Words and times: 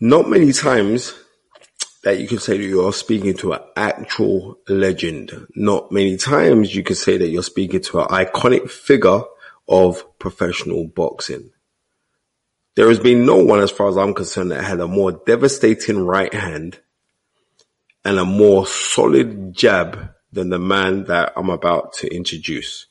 Not 0.00 0.28
many 0.28 0.52
times 0.52 1.14
that 2.04 2.20
you 2.20 2.28
can 2.28 2.38
say 2.38 2.58
that 2.58 2.64
you're 2.64 2.92
speaking 2.92 3.34
to 3.38 3.54
an 3.54 3.60
actual 3.76 4.58
legend. 4.68 5.46
Not 5.56 5.90
many 5.90 6.16
times 6.16 6.74
you 6.74 6.82
can 6.82 6.96
say 6.96 7.16
that 7.16 7.28
you're 7.28 7.42
speaking 7.42 7.80
to 7.80 8.00
an 8.00 8.08
iconic 8.08 8.70
figure 8.70 9.22
of 9.68 10.18
professional 10.18 10.86
boxing. 10.86 11.50
There 12.74 12.88
has 12.88 13.00
been 13.00 13.24
no 13.24 13.36
one, 13.36 13.60
as 13.60 13.70
far 13.70 13.88
as 13.88 13.96
I'm 13.96 14.12
concerned, 14.12 14.50
that 14.50 14.62
had 14.62 14.80
a 14.80 14.86
more 14.86 15.12
devastating 15.12 16.04
right 16.04 16.32
hand 16.32 16.78
and 18.04 18.18
a 18.18 18.24
more 18.24 18.66
solid 18.66 19.54
jab 19.54 20.10
than 20.30 20.50
the 20.50 20.58
man 20.58 21.04
that 21.04 21.32
I'm 21.36 21.48
about 21.48 21.94
to 21.94 22.14
introduce. 22.14 22.86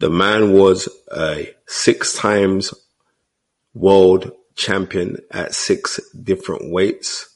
The 0.00 0.10
man 0.10 0.52
was 0.52 0.88
a 1.10 1.54
six 1.66 2.12
times 2.14 2.74
world 3.72 4.32
champion 4.56 5.18
at 5.30 5.54
six 5.54 6.00
different 6.10 6.72
weights. 6.72 7.30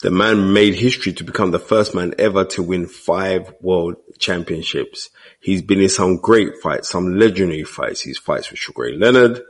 The 0.00 0.10
man 0.10 0.52
made 0.52 0.74
history 0.74 1.12
to 1.14 1.24
become 1.24 1.50
the 1.50 1.58
first 1.58 1.94
man 1.94 2.14
ever 2.18 2.44
to 2.44 2.62
win 2.62 2.86
five 2.86 3.52
world 3.60 3.96
championships. 4.18 5.10
He's 5.40 5.62
been 5.62 5.80
in 5.80 5.88
some 5.88 6.18
great 6.18 6.58
fights, 6.62 6.90
some 6.90 7.18
legendary 7.18 7.64
fights. 7.64 8.02
He's 8.02 8.18
fights 8.18 8.50
with 8.50 8.60
Sugar 8.60 8.82
Ray 8.82 8.96
Leonard. 8.96 9.42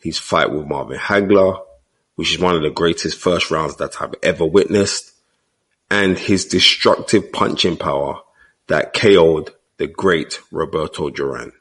He's 0.00 0.18
fight 0.18 0.52
with 0.52 0.66
Marvin 0.66 0.98
Hagler, 0.98 1.60
which 2.16 2.32
is 2.32 2.38
one 2.38 2.56
of 2.56 2.62
the 2.62 2.70
greatest 2.70 3.18
first 3.18 3.50
rounds 3.50 3.76
that 3.76 4.02
I've 4.02 4.14
ever 4.22 4.44
witnessed. 4.44 5.12
And 5.90 6.18
his 6.18 6.44
destructive 6.44 7.32
punching 7.32 7.78
power 7.78 8.20
that 8.66 8.92
KO'd 8.92 9.50
the 9.78 9.86
great 9.86 10.40
Roberto 10.50 11.08
Duran. 11.08 11.52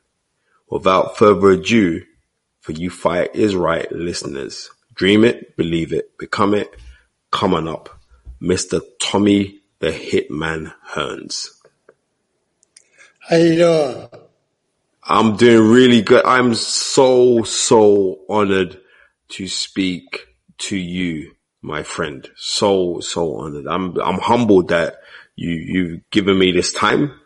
Without 0.69 1.17
further 1.17 1.51
ado, 1.51 2.03
for 2.67 2.73
you 2.73 2.89
Fight 2.89 3.33
is 3.33 3.55
Right 3.55 3.89
listeners, 3.93 4.69
dream 4.93 5.23
it, 5.23 5.55
believe 5.55 5.93
it, 5.93 6.17
become 6.17 6.53
it, 6.53 6.75
come 7.31 7.53
on 7.53 7.65
up, 7.65 7.97
Mr. 8.41 8.81
Tommy 8.99 9.61
the 9.79 9.87
Hitman 9.87 10.73
Hearns. 10.89 11.47
How 13.19 13.37
you 13.37 13.55
doing? 13.55 14.07
I'm 15.01 15.37
doing 15.37 15.71
really 15.71 16.01
good. 16.01 16.25
I'm 16.25 16.55
so, 16.55 17.43
so 17.43 18.19
honored 18.27 18.81
to 19.29 19.47
speak 19.47 20.27
to 20.57 20.75
you, 20.75 21.35
my 21.61 21.83
friend. 21.83 22.29
So, 22.35 22.99
so 22.99 23.37
honored. 23.37 23.65
I'm, 23.65 23.97
I'm 24.01 24.19
humbled 24.19 24.67
that 24.69 24.97
you, 25.37 25.51
you've 25.51 26.09
given 26.09 26.37
me 26.37 26.51
this 26.51 26.73
time. 26.73 27.17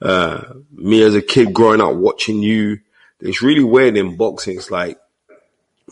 Uh, 0.00 0.54
me 0.70 1.02
as 1.02 1.16
a 1.16 1.22
kid 1.22 1.52
growing 1.52 1.80
up 1.80 1.96
watching 1.96 2.44
you, 2.44 2.78
it's 3.24 3.42
really 3.42 3.64
weird 3.64 3.96
in 3.96 4.16
boxing. 4.16 4.56
It's 4.56 4.70
like 4.70 4.98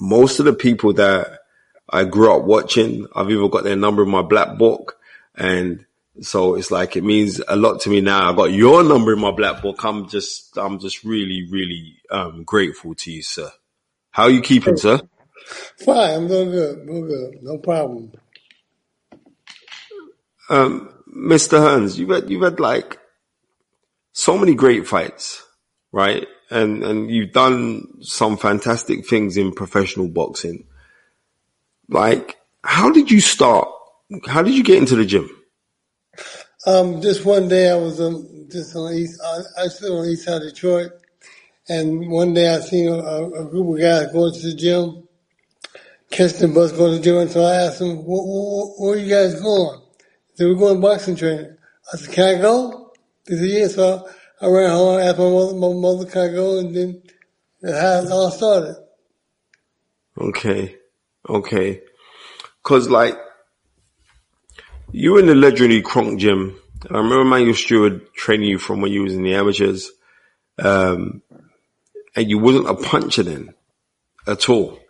most 0.00 0.38
of 0.38 0.44
the 0.44 0.53
people 0.53 0.93
that 0.94 1.41
I 1.88 2.04
grew 2.04 2.34
up 2.34 2.44
watching, 2.44 3.06
I've 3.15 3.31
even 3.31 3.50
got 3.50 3.65
their 3.65 3.76
number 3.76 4.03
in 4.03 4.10
my 4.10 4.22
black 4.22 4.59
book 4.59 4.98
and 5.34 5.84
so 6.20 6.56
it's 6.56 6.70
like, 6.70 6.97
it 6.97 7.04
means 7.04 7.41
a 7.48 7.56
lot 7.56 7.81
to 7.82 7.91
me 7.91 8.03
now. 8.03 8.28
I've 8.28 8.37
got 8.37 8.53
your 8.53 8.84
number 8.84 9.15
in 9.15 9.19
my 9.19 9.31
black 9.31 9.62
book. 9.62 9.82
I'm 9.82 10.09
just, 10.09 10.59
I'm 10.59 10.78
just 10.78 11.04
really, 11.04 11.48
really, 11.50 11.97
um, 12.10 12.44
grateful 12.44 12.94
to 12.97 13.10
you, 13.10 13.22
sir. 13.22 13.50
How 14.10 14.25
are 14.25 14.31
you 14.31 14.43
keeping, 14.43 14.76
sir? 14.76 15.00
Fine, 15.78 16.14
I'm 16.14 16.28
doing 16.28 16.50
good, 16.50 16.87
doing 16.87 17.06
good, 17.06 17.43
no 17.43 17.59
problem. 17.59 18.12
Um, 20.50 20.93
Mr. 21.16 21.59
Hearns, 21.59 21.97
you've 21.97 22.10
had, 22.10 22.28
you've 22.28 22.43
had 22.43 22.60
like 22.60 22.99
so 24.12 24.37
many 24.37 24.54
great 24.54 24.87
fights, 24.87 25.43
right? 25.93 26.26
And, 26.53 26.85
and 26.85 27.11
you've 27.11 27.33
done 27.33 28.03
some 28.03 28.37
fantastic 28.37 29.07
things 29.07 29.37
in 29.37 29.53
professional 29.53 30.09
boxing. 30.09 30.67
Like, 31.89 32.37
how 32.63 32.91
did 32.93 33.11
you 33.11 33.21
start? 33.21 33.69
How 34.27 34.43
did 34.43 34.55
you 34.55 34.62
get 34.62 34.77
into 34.79 34.97
the 34.97 35.07
gym? 35.07 35.31
Um, 36.67 37.01
just 37.01 37.25
one 37.25 37.49
day 37.49 37.71
I 37.71 37.75
was 37.75 38.01
um, 38.01 38.47
just 38.51 38.77
on 38.77 38.93
east, 38.93 39.21
I, 39.25 39.65
I 39.65 39.69
still 39.69 39.99
on 39.99 40.05
the 40.05 40.12
east 40.12 40.25
side 40.27 40.43
of 40.43 40.49
Detroit, 40.49 40.93
and 41.69 42.09
one 42.09 42.35
day 42.35 42.55
I 42.55 42.61
seen 42.61 42.89
a, 42.89 42.99
a 42.99 43.45
group 43.49 43.75
of 43.75 43.81
guys 43.81 44.12
going 44.12 44.35
to 44.35 44.41
the 44.41 44.55
gym, 44.55 45.09
catch 46.11 46.35
the 46.35 46.49
bus 46.49 46.71
going 46.73 46.93
to 46.93 46.99
the 46.99 47.03
gym, 47.03 47.17
and 47.17 47.31
so 47.31 47.43
I 47.43 47.55
asked 47.67 47.79
them, 47.81 48.05
where, 48.05 48.67
where 48.79 48.99
you 48.99 49.09
guys 49.09 49.41
going? 49.41 49.81
They 50.37 50.45
were 50.45 50.55
going 50.55 50.81
boxing 50.81 51.17
training. 51.17 51.57
I 51.93 51.97
said, 51.97 52.15
can 52.15 52.37
I 52.37 52.41
go? 52.41 52.93
They 53.27 53.37
said, 53.37 53.49
yeah. 53.49 53.69
So 53.69 54.07
I, 54.07 54.11
I 54.43 54.49
ran 54.49 54.71
home, 54.71 54.99
asked 54.99 55.19
my 55.19 55.31
mother, 55.31 55.55
my 55.55 55.73
mother, 55.73 56.11
can 56.11 56.31
I 56.31 56.35
go? 56.35 56.59
And 56.59 56.75
then 56.75 57.03
that's 57.61 57.81
how 57.81 58.03
it 58.05 58.11
all 58.11 58.31
started. 58.33 58.77
Okay. 60.19 60.77
Okay. 61.29 61.83
Cause 62.65 62.89
like, 62.89 63.17
you 64.91 65.13
were 65.13 65.21
in 65.21 65.27
the 65.27 65.37
legendary 65.37 65.81
Kronk 65.81 66.19
gym. 66.19 66.59
I 66.91 66.97
remember 66.97 67.25
Manuel 67.25 67.55
Steward 67.55 68.13
training 68.15 68.49
you 68.49 68.59
from 68.59 68.81
when 68.81 68.91
you 68.91 69.05
was 69.05 69.15
in 69.15 69.23
the 69.23 69.35
amateurs. 69.35 69.93
Um, 70.59 71.23
and 72.17 72.29
you 72.29 72.41
wasn't 72.41 72.69
a 72.69 72.75
puncher 72.75 73.23
then 73.23 73.55
at 74.27 74.49
all. 74.49 74.81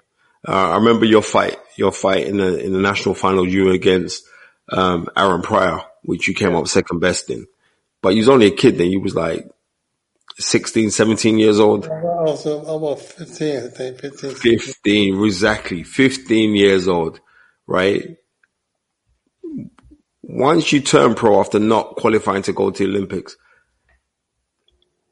Uh, 0.49 0.71
I 0.71 0.77
remember 0.77 1.05
your 1.05 1.23
fight, 1.23 1.59
your 1.77 1.93
fight 1.93 2.27
in 2.27 2.39
the, 2.39 2.59
in 2.59 2.73
the 2.73 2.81
national 2.81 3.15
final 3.15 3.47
you 3.47 3.67
were 3.67 3.73
against, 3.73 4.25
um, 4.71 5.09
Aaron 5.15 5.43
Pryor, 5.43 5.83
which 6.05 6.27
you 6.27 6.35
came 6.35 6.55
up 6.55 6.67
second 6.69 7.01
best 7.01 7.29
in. 7.29 7.47
But 8.03 8.15
you 8.15 8.21
was 8.21 8.29
only 8.29 8.47
a 8.47 8.51
kid 8.51 8.77
then. 8.79 8.91
You 8.91 9.01
was 9.01 9.15
like 9.15 9.49
16, 10.39 10.91
17 10.91 11.39
years 11.39 11.61
old. 11.61 11.87
Uh, 11.87 11.91
I'm 11.91 12.67
about 12.67 13.01
15, 13.01 13.57
I 13.57 13.69
think, 13.69 14.01
15. 14.01 14.35
15, 14.35 15.25
exactly. 15.25 15.83
15 15.85 16.57
years 16.57 16.89
old, 16.89 17.21
right? 17.67 18.17
Once 20.23 20.73
you 20.73 20.81
turn 20.81 21.15
pro 21.15 21.41
after 21.41 21.59
not 21.59 21.97
qualifying 21.97 22.43
to 22.43 22.53
go 22.53 22.71
to 22.71 22.85
the 22.85 22.91
Olympics, 22.91 23.37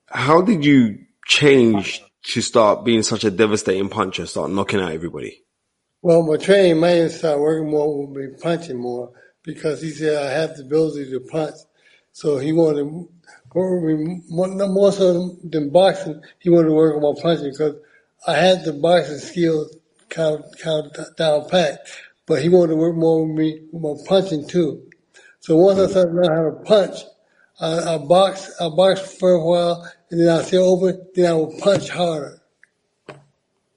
how 0.07 0.41
did 0.41 0.65
you 0.65 0.99
change 1.27 2.03
to 2.25 2.41
start 2.41 2.85
being 2.85 3.03
such 3.03 3.25
a 3.25 3.31
devastating 3.31 3.89
puncher, 3.89 4.27
start 4.27 4.51
knocking 4.51 4.81
out 4.81 4.93
everybody? 4.93 5.45
Well, 6.03 6.23
my 6.23 6.37
training 6.37 6.81
man 6.81 7.11
started 7.11 7.41
working 7.41 7.71
more 7.71 8.07
with 8.07 8.17
me, 8.17 8.37
punching 8.41 8.81
more, 8.81 9.13
because 9.45 9.83
he 9.83 9.91
said 9.91 10.27
I 10.27 10.31
have 10.31 10.57
the 10.57 10.65
ability 10.65 11.11
to 11.11 11.21
punch. 11.21 11.55
So 12.13 12.39
he 12.39 12.53
wanted 12.53 12.85
work 13.55 14.69
more, 14.69 14.93
so 14.93 15.37
than 15.45 15.71
boxing. 15.71 16.23
He 16.39 16.51
wanted 16.51 16.69
to 16.69 16.75
work 16.75 16.97
on 16.97 17.03
my 17.03 17.21
punching 17.21 17.51
because 17.51 17.77
I 18.27 18.35
had 18.35 18.65
the 18.65 18.73
boxing 18.73 19.19
skills 19.19 19.77
kind 20.09 20.37
of, 20.37 20.45
kind 20.59 20.87
of 20.87 21.17
down 21.17 21.49
pat, 21.49 21.81
but 22.27 22.43
he 22.43 22.49
wanted 22.49 22.73
to 22.73 22.77
work 22.77 22.97
more 22.97 23.27
with 23.27 23.37
me, 23.37 23.63
with 23.73 23.83
my 23.83 24.07
punching 24.07 24.49
too. 24.49 24.91
So 25.41 25.57
once 25.57 25.79
I 25.79 25.87
started 25.87 26.15
learning 26.15 26.31
how 26.31 26.51
to 26.51 26.65
punch, 26.65 26.97
I, 27.61 27.67
I 27.67 27.95
I 27.95 28.69
boxed 28.69 29.19
for 29.19 29.33
a 29.33 29.45
while, 29.45 29.91
and 30.11 30.21
then 30.21 30.29
I 30.29 30.43
stay 30.43 30.59
open, 30.59 31.07
then 31.15 31.31
I 31.31 31.35
would 31.35 31.59
punch 31.59 31.89
harder. 31.89 32.41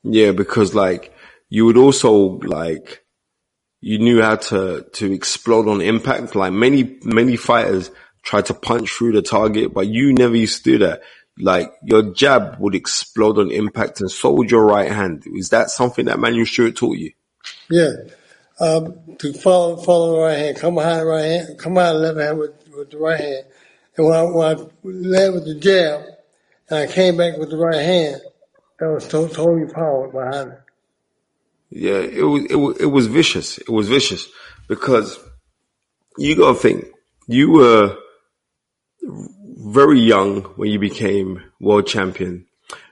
Yeah, 0.04 0.32
because 0.32 0.76
like 0.76 1.14
you 1.50 1.66
would 1.66 1.78
also 1.78 2.12
like 2.40 3.06
you 3.80 4.00
knew 4.00 4.22
how 4.22 4.36
to 4.36 4.86
to 4.94 5.14
explode 5.14 5.68
on 5.68 5.82
impact. 5.82 6.36
Like 6.36 6.52
many 6.52 6.98
many 7.04 7.38
fighters 7.38 7.92
try 8.24 8.42
to 8.42 8.54
punch 8.54 8.90
through 8.90 9.12
the 9.12 9.22
target, 9.22 9.74
but 9.74 9.88
you 9.88 10.14
never 10.14 10.36
used 10.36 10.64
to 10.64 10.72
do 10.72 10.78
that. 10.80 11.04
Like 11.38 11.72
your 11.84 12.14
jab 12.14 12.60
would 12.60 12.76
explode 12.76 13.38
on 13.38 13.52
impact, 13.52 14.02
and 14.02 14.10
so 14.10 14.34
would 14.34 14.52
your 14.52 14.66
right 14.66 14.92
hand. 14.92 15.24
Is 15.36 15.50
that 15.50 15.70
something 15.70 16.06
that 16.06 16.20
Manuel 16.20 16.46
Steward 16.46 16.76
taught 16.76 16.98
you? 16.98 17.12
Yeah. 17.70 17.92
Um, 18.60 19.18
to 19.18 19.34
follow 19.34 19.78
follow 19.78 20.16
the 20.16 20.22
right 20.22 20.38
hand, 20.38 20.58
come 20.58 20.76
behind 20.76 21.02
the 21.02 21.06
right 21.06 21.26
hand, 21.26 21.58
come 21.58 21.78
out 21.78 21.94
the 21.94 22.00
left 22.00 22.20
hand 22.20 22.38
with, 22.38 22.52
with 22.76 22.92
the 22.92 22.98
right 22.98 23.20
hand. 23.20 23.46
And 23.98 24.08
when 24.08 24.16
I, 24.16 24.24
when 24.24 24.48
I 24.48 24.62
led 24.84 25.34
with 25.34 25.46
the 25.46 25.60
jab, 25.60 26.02
and 26.70 26.80
I 26.80 26.88
came 26.88 27.18
back 27.18 27.38
with 27.38 27.50
the 27.50 27.58
right 27.58 27.82
hand, 27.82 28.22
that 28.80 28.90
was 28.90 29.08
to- 29.08 29.28
totally 29.28 29.72
power 29.74 30.08
behind 30.08 30.52
it. 30.52 30.60
Yeah, 31.72 32.00
it 32.00 32.22
was, 32.22 32.46
it 32.46 32.56
was, 32.56 32.78
it 32.78 32.86
was 32.86 33.08
vicious. 33.08 33.58
It 33.58 33.70
was 33.70 33.90
vicious 33.90 34.28
because 34.68 35.18
you 36.18 36.36
gotta 36.36 36.58
think, 36.58 36.86
you 37.28 37.52
were 37.52 37.98
very 39.04 40.00
young 40.00 40.42
when 40.56 40.70
you 40.70 40.80
became 40.80 41.44
world 41.60 41.88
champion, 41.88 42.46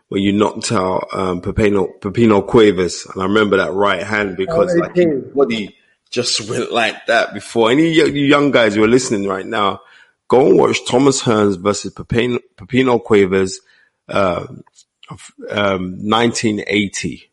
when 0.09 0.21
you 0.21 0.31
knocked 0.33 0.71
out, 0.71 1.07
um, 1.13 1.41
Pipino, 1.41 1.99
Pipino 1.99 2.45
Cuevas. 2.45 3.05
And 3.05 3.21
I 3.21 3.25
remember 3.25 3.57
that 3.57 3.73
right 3.73 4.03
hand 4.03 4.37
because 4.37 4.75
like 4.75 4.95
his 4.95 5.23
body 5.33 5.75
just 6.09 6.49
went 6.49 6.71
like 6.71 7.05
that 7.07 7.33
before. 7.33 7.71
Any 7.71 7.91
young 7.91 8.51
guys 8.51 8.75
who 8.75 8.83
are 8.83 8.87
listening 8.87 9.27
right 9.27 9.45
now, 9.45 9.81
go 10.27 10.47
and 10.47 10.57
watch 10.57 10.85
Thomas 10.85 11.21
Hearns 11.21 11.57
versus 11.59 11.93
Pipino, 11.93 12.39
Pipino 12.57 13.03
Cuevas, 13.03 13.61
um, 14.09 14.63
of, 15.09 15.31
um, 15.49 15.97
1980. 16.09 17.31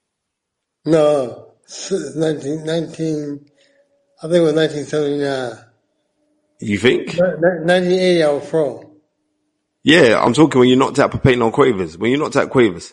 No, 0.84 1.52
s- 1.64 1.92
19, 2.16 2.64
19 2.64 3.50
I 4.20 4.22
think 4.22 4.34
it 4.34 4.40
was 4.40 4.54
1979. 4.54 5.64
You 6.60 6.78
think? 6.78 7.14
Ni- 7.14 7.20
1980 7.20 8.22
I 8.22 8.28
was 8.31 8.49
from. 8.49 8.87
Yeah, 9.84 10.20
I'm 10.22 10.34
talking 10.34 10.58
when 10.58 10.69
you 10.69 10.76
knocked 10.76 10.99
out 10.99 11.12
Pipino 11.12 11.52
Cuevas. 11.52 11.96
When 11.96 12.10
you 12.10 12.19
knocked 12.19 12.37
out 12.37 12.50
Cuevas. 12.50 12.93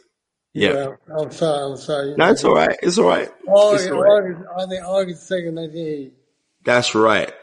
Yeah. 0.53 0.95
I'm 1.19 1.31
sorry, 1.31 1.71
I'm 1.71 1.77
sorry. 1.77 2.15
No, 2.15 2.31
it's 2.31 2.45
alright. 2.45 2.77
It's 2.81 2.97
alright. 2.97 3.29
August, 3.47 3.85
It's 3.85 3.93
all 3.93 4.01
right. 4.01 4.09
August, 4.11 4.41
I 4.57 4.65
think 4.67 4.83
August 4.85 5.29
2nd, 5.29 5.53
1980. 5.55 6.11
That's 6.63 6.95
right. 6.95 7.33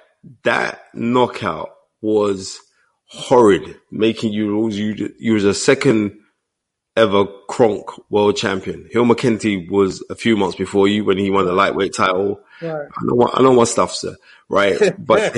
That 0.44 0.80
knockout 0.94 1.74
was 2.00 2.58
horrid, 3.06 3.76
making 3.90 4.32
you 4.32 4.58
lose. 4.58 4.78
You, 4.78 5.12
you 5.18 5.34
was 5.34 5.44
a 5.44 5.52
second 5.52 6.18
ever 6.96 7.26
Kronk 7.48 7.86
world 8.10 8.36
champion. 8.36 8.88
Hilmer 8.94 9.16
Kenty 9.16 9.68
was 9.68 10.02
a 10.08 10.14
few 10.14 10.36
months 10.36 10.56
before 10.56 10.88
you 10.88 11.04
when 11.04 11.18
he 11.18 11.30
won 11.30 11.44
the 11.44 11.52
lightweight 11.52 11.94
title. 11.94 12.40
Right. 12.62 12.86
I 12.90 13.00
know 13.04 13.14
what, 13.14 13.38
I 13.38 13.42
know 13.42 13.52
what 13.52 13.68
stuff, 13.68 13.92
sir. 13.94 14.16
Right. 14.48 14.94
But 14.98 15.36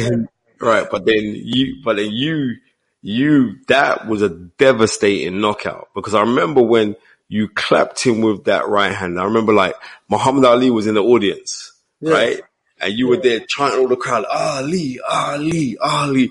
right. 0.60 0.86
But 0.90 1.04
then 1.06 1.20
you, 1.22 1.82
but 1.84 1.96
then 1.96 2.10
you, 2.10 2.56
you, 3.02 3.56
that 3.68 4.06
was 4.06 4.22
a 4.22 4.28
devastating 4.28 5.40
knockout 5.40 5.88
because 5.94 6.14
I 6.14 6.20
remember 6.20 6.62
when 6.62 6.96
you 7.28 7.48
clapped 7.48 8.02
him 8.04 8.20
with 8.20 8.44
that 8.44 8.68
right 8.68 8.92
hand. 8.92 9.18
I 9.20 9.24
remember 9.24 9.52
like 9.52 9.74
Muhammad 10.08 10.44
Ali 10.44 10.70
was 10.70 10.86
in 10.86 10.94
the 10.94 11.02
audience, 11.02 11.72
Yeah. 12.00 12.12
right? 12.12 12.40
And 12.80 12.92
you 12.94 13.08
were 13.08 13.16
there 13.16 13.40
chanting 13.40 13.80
all 13.80 13.88
the 13.88 13.96
crowd, 13.96 14.24
Ali, 14.30 14.98
Ali, 15.08 15.76
Ali. 15.80 16.30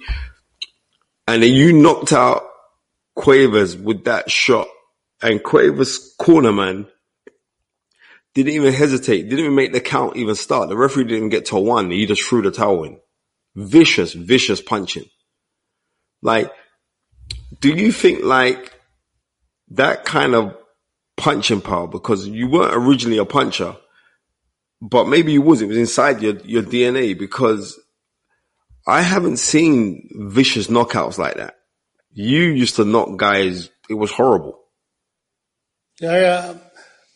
And 1.28 1.42
then 1.42 1.54
you 1.54 1.74
knocked 1.74 2.12
out 2.14 2.44
Cuevas 3.16 3.76
with 3.78 4.04
that 4.06 4.30
shot 4.30 4.68
and 5.22 5.42
Cuevas 5.42 6.14
corner 6.20 6.52
man 6.52 6.86
didn't 8.34 8.54
even 8.54 8.74
hesitate, 8.74 9.24
didn't 9.24 9.40
even 9.40 9.56
make 9.56 9.74
the 9.74 9.80
count 9.80 10.18
even 10.18 10.36
start. 10.36 10.70
The 10.70 10.76
referee 10.78 11.06
didn't 11.06 11.30
get 11.30 11.46
to 11.48 11.56
one. 11.58 11.92
He 11.92 12.06
just 12.06 12.24
threw 12.24 12.42
the 12.42 12.52
towel 12.52 12.84
in. 12.84 13.00
Vicious, 13.56 14.14
vicious 14.14 14.62
punching. 14.62 15.06
Like, 16.22 16.52
do 17.60 17.70
you 17.70 17.92
think 17.92 18.24
like 18.24 18.74
that 19.70 20.06
kind 20.06 20.36
of 20.36 20.56
punching 21.18 21.62
power, 21.62 21.88
because 21.88 22.28
you 22.28 22.50
weren't 22.50 22.76
originally 22.76 23.18
a 23.18 23.26
puncher, 23.26 23.76
but 24.82 25.08
maybe 25.08 25.32
you 25.34 25.42
was, 25.42 25.62
it 25.62 25.68
was 25.68 25.78
inside 25.78 26.22
your, 26.22 26.38
your 26.40 26.64
DNA 26.64 27.18
because 27.18 27.80
I 28.88 29.02
haven't 29.02 29.38
seen 29.38 30.10
vicious 30.14 30.68
knockouts 30.68 31.18
like 31.18 31.36
that. 31.36 31.56
You 32.12 32.42
used 32.42 32.76
to 32.76 32.86
knock 32.86 33.18
guys, 33.18 33.70
it 33.90 33.94
was 33.94 34.12
horrible. 34.12 34.60
Yeah, 36.00 36.20
yeah. 36.20 36.54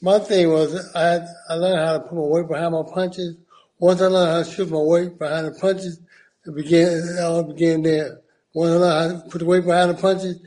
My 0.02 0.20
thing 0.20 0.50
was 0.50 0.96
I 0.96 1.26
I 1.50 1.56
learned 1.56 1.80
how 1.80 1.94
to 1.94 2.00
put 2.02 2.14
my 2.14 2.22
weight 2.22 2.48
behind 2.48 2.74
my 2.74 2.84
punches. 2.84 3.36
Once 3.80 4.02
I 4.02 4.08
learned 4.08 4.32
how 4.32 4.44
to 4.44 4.56
shift 4.56 4.72
my 4.72 4.80
weight 4.80 5.18
behind 5.18 5.48
the 5.48 5.60
punches, 5.60 6.00
it 6.48 6.56
began. 6.56 6.88
It 6.88 7.22
all 7.22 7.44
began 7.44 7.82
there. 7.82 8.22
Once 8.54 8.72
I 8.72 8.78
learned 8.78 9.18
how 9.18 9.24
to 9.24 9.30
put 9.30 9.40
the 9.40 9.46
weight 9.46 9.66
behind 9.66 9.92
the 9.92 10.02
punches, 10.02 10.42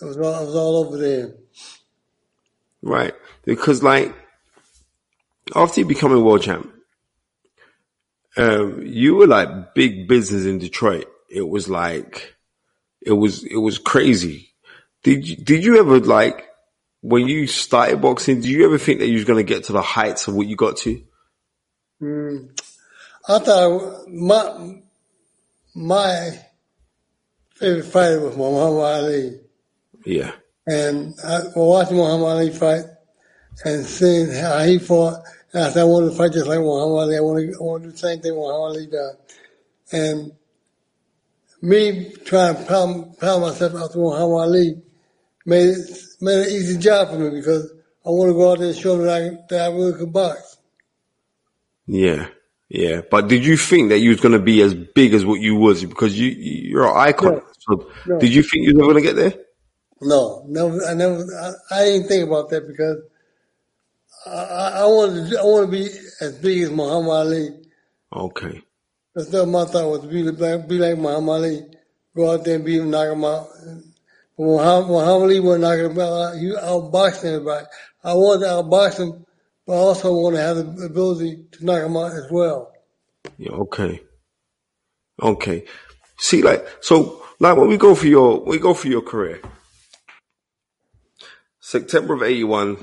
it 0.00 0.04
was 0.04 0.16
all, 0.16 0.42
it 0.42 0.46
was 0.46 0.56
all 0.56 0.76
over 0.76 0.98
there. 0.98 1.34
Right. 2.82 3.14
Because 3.44 3.82
like, 3.82 4.14
after 5.54 5.80
you 5.80 5.86
become 5.86 6.12
a 6.12 6.20
world 6.20 6.42
champ, 6.42 6.72
um, 8.36 8.82
you 8.82 9.16
were 9.16 9.26
like 9.26 9.74
big 9.74 10.08
business 10.08 10.46
in 10.46 10.58
Detroit. 10.58 11.06
It 11.28 11.46
was 11.46 11.68
like, 11.68 12.34
it 13.00 13.12
was, 13.12 13.44
it 13.44 13.56
was 13.56 13.78
crazy. 13.78 14.50
Did 15.02 15.28
you, 15.28 15.36
did 15.36 15.64
you 15.64 15.78
ever 15.78 16.00
like, 16.00 16.46
when 17.02 17.26
you 17.26 17.46
started 17.46 18.00
boxing, 18.00 18.40
did 18.40 18.50
you 18.50 18.64
ever 18.64 18.78
think 18.78 19.00
that 19.00 19.08
you 19.08 19.14
was 19.14 19.24
going 19.24 19.44
to 19.44 19.54
get 19.54 19.64
to 19.64 19.72
the 19.72 19.82
heights 19.82 20.28
of 20.28 20.34
what 20.34 20.46
you 20.46 20.56
got 20.56 20.76
to? 20.78 21.02
Mm. 22.02 22.60
I 23.28 23.38
thought 23.38 24.08
my 24.08 24.80
my 25.74 26.38
favorite 27.54 27.84
fighter 27.84 28.20
was 28.20 28.36
Muhammad 28.36 28.82
Ali, 28.82 29.40
Yeah. 30.04 30.32
and 30.66 31.14
I 31.24 31.40
watching 31.54 31.96
Muhammad 31.96 32.26
Ali 32.28 32.50
fight 32.50 32.84
and 33.64 33.84
seeing 33.84 34.30
how 34.32 34.60
he 34.64 34.78
fought. 34.78 35.22
And 35.52 35.64
I 35.64 35.70
said, 35.70 35.80
I 35.82 35.84
want 35.84 36.10
to 36.10 36.16
fight 36.16 36.32
just 36.32 36.46
like 36.46 36.60
Muhammad 36.60 36.98
Ali. 37.04 37.16
I 37.16 37.20
want 37.20 37.40
to, 37.40 37.58
I 37.58 37.62
want 37.62 37.82
to 37.82 37.88
do 37.88 37.92
the 37.92 37.98
same 37.98 38.20
thing 38.20 38.34
Muhammad 38.34 38.76
Ali 38.76 38.86
done. 38.86 39.16
And 39.92 40.32
me 41.62 42.12
trying 42.24 42.56
to 42.56 42.62
pound, 42.64 43.18
pound 43.18 43.42
myself 43.42 43.74
out 43.74 43.92
to 43.92 43.98
Muhammad 43.98 44.40
Ali 44.48 44.82
made 45.44 45.68
it, 45.68 45.90
made 46.20 46.38
it 46.38 46.46
an 46.48 46.52
easy 46.54 46.78
job 46.78 47.10
for 47.10 47.18
me 47.18 47.30
because 47.30 47.70
I 48.06 48.10
want 48.10 48.30
to 48.30 48.34
go 48.34 48.52
out 48.52 48.58
there 48.60 48.68
and 48.68 48.76
show 48.78 48.96
them 48.96 49.06
that 49.06 49.22
I, 49.22 49.44
that 49.50 49.70
I 49.70 49.74
really 49.74 49.98
could 49.98 50.12
box. 50.12 50.56
Yeah. 51.86 52.28
Yeah. 52.70 53.02
But 53.10 53.28
did 53.28 53.44
you 53.44 53.56
think 53.56 53.90
that 53.90 53.98
you 53.98 54.10
was 54.10 54.20
going 54.20 54.32
to 54.32 54.38
be 54.38 54.62
as 54.62 54.72
big 54.74 55.12
as 55.12 55.24
what 55.24 55.40
you 55.40 55.56
was? 55.56 55.84
Because 55.84 56.18
you, 56.18 56.28
you're 56.30 56.86
an 56.86 56.96
icon. 56.96 57.34
No. 57.34 57.42
So 57.58 57.90
No. 58.06 58.18
did 58.20 58.32
you 58.32 58.42
think 58.42 58.66
you 58.66 58.74
was 58.74 58.82
going 58.82 58.94
to 58.96 59.02
get 59.02 59.16
there? 59.16 59.34
No, 60.00 60.44
never. 60.48 60.82
I 60.86 60.94
never. 60.94 61.26
I, 61.34 61.52
I 61.76 61.84
didn't 61.84 62.08
think 62.08 62.26
about 62.26 62.48
that 62.50 62.66
because 62.66 63.02
I, 64.26 64.82
I, 64.82 64.84
wanted. 64.86 65.30
To, 65.30 65.40
I 65.40 65.42
want 65.44 65.66
to 65.66 65.72
be 65.72 65.88
as 66.20 66.38
big 66.38 66.62
as 66.62 66.70
Muhammad 66.70 67.10
Ali. 67.10 67.48
Okay. 68.12 68.62
That's 69.14 69.32
not 69.32 69.48
my 69.48 69.64
thought 69.64 69.90
was 69.90 70.00
to 70.02 70.06
be 70.06 70.22
like, 70.22 70.68
be 70.68 70.78
like 70.78 70.96
Muhammad 70.96 71.28
Ali, 71.28 71.62
go 72.16 72.30
out 72.32 72.44
there 72.44 72.54
and 72.56 72.64
beat 72.64 72.80
him, 72.80 72.90
knock 72.90 73.12
him 73.12 73.24
out. 73.24 73.48
But 74.38 74.44
Muhammad, 74.44 74.88
Muhammad 74.88 75.22
Ali 75.22 75.40
wasn't 75.40 75.62
knocking 75.62 75.90
him 75.90 76.00
out. 76.00 76.36
He 76.36 76.52
outboxed 76.52 77.24
everybody. 77.24 77.66
I 78.04 78.14
wanted 78.14 78.46
to 78.46 78.52
outbox 78.52 78.98
him, 78.98 79.26
but 79.70 79.76
I 79.76 79.82
also 79.82 80.12
want 80.12 80.34
to 80.34 80.42
have 80.42 80.56
the 80.56 80.86
ability 80.86 81.44
to 81.52 81.64
knock 81.64 81.84
him 81.84 81.96
out 81.96 82.10
as 82.10 82.26
well. 82.28 82.72
Yeah, 83.38 83.52
okay. 83.52 84.00
Okay. 85.22 85.64
See, 86.18 86.42
like, 86.42 86.66
so, 86.80 87.24
like, 87.38 87.56
when 87.56 87.68
we 87.68 87.76
go 87.76 87.94
for 87.94 88.08
your, 88.08 88.40
we 88.40 88.58
go 88.58 88.74
for 88.74 88.88
your 88.88 89.00
career, 89.00 89.40
September 91.60 92.14
of 92.14 92.24
81, 92.24 92.78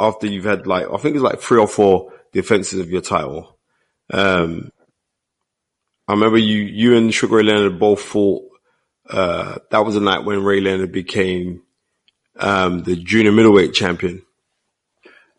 after 0.00 0.26
you've 0.26 0.46
had 0.46 0.66
like, 0.66 0.88
I 0.92 0.96
think 0.96 1.14
it's 1.14 1.22
like 1.22 1.38
three 1.38 1.60
or 1.60 1.68
four 1.68 2.12
defenses 2.32 2.80
of 2.80 2.90
your 2.90 3.00
title. 3.00 3.56
Um, 4.12 4.72
I 6.08 6.14
remember 6.14 6.38
you, 6.38 6.58
you 6.58 6.96
and 6.96 7.14
Sugar 7.14 7.36
Ray 7.36 7.44
Leonard 7.44 7.78
both 7.78 8.02
fought, 8.02 8.42
uh, 9.08 9.58
that 9.70 9.86
was 9.86 9.94
the 9.94 10.00
night 10.00 10.24
when 10.24 10.42
Ray 10.42 10.60
Leonard 10.60 10.90
became, 10.90 11.62
um, 12.34 12.82
the 12.82 12.96
junior 12.96 13.30
middleweight 13.30 13.74
champion. 13.74 14.24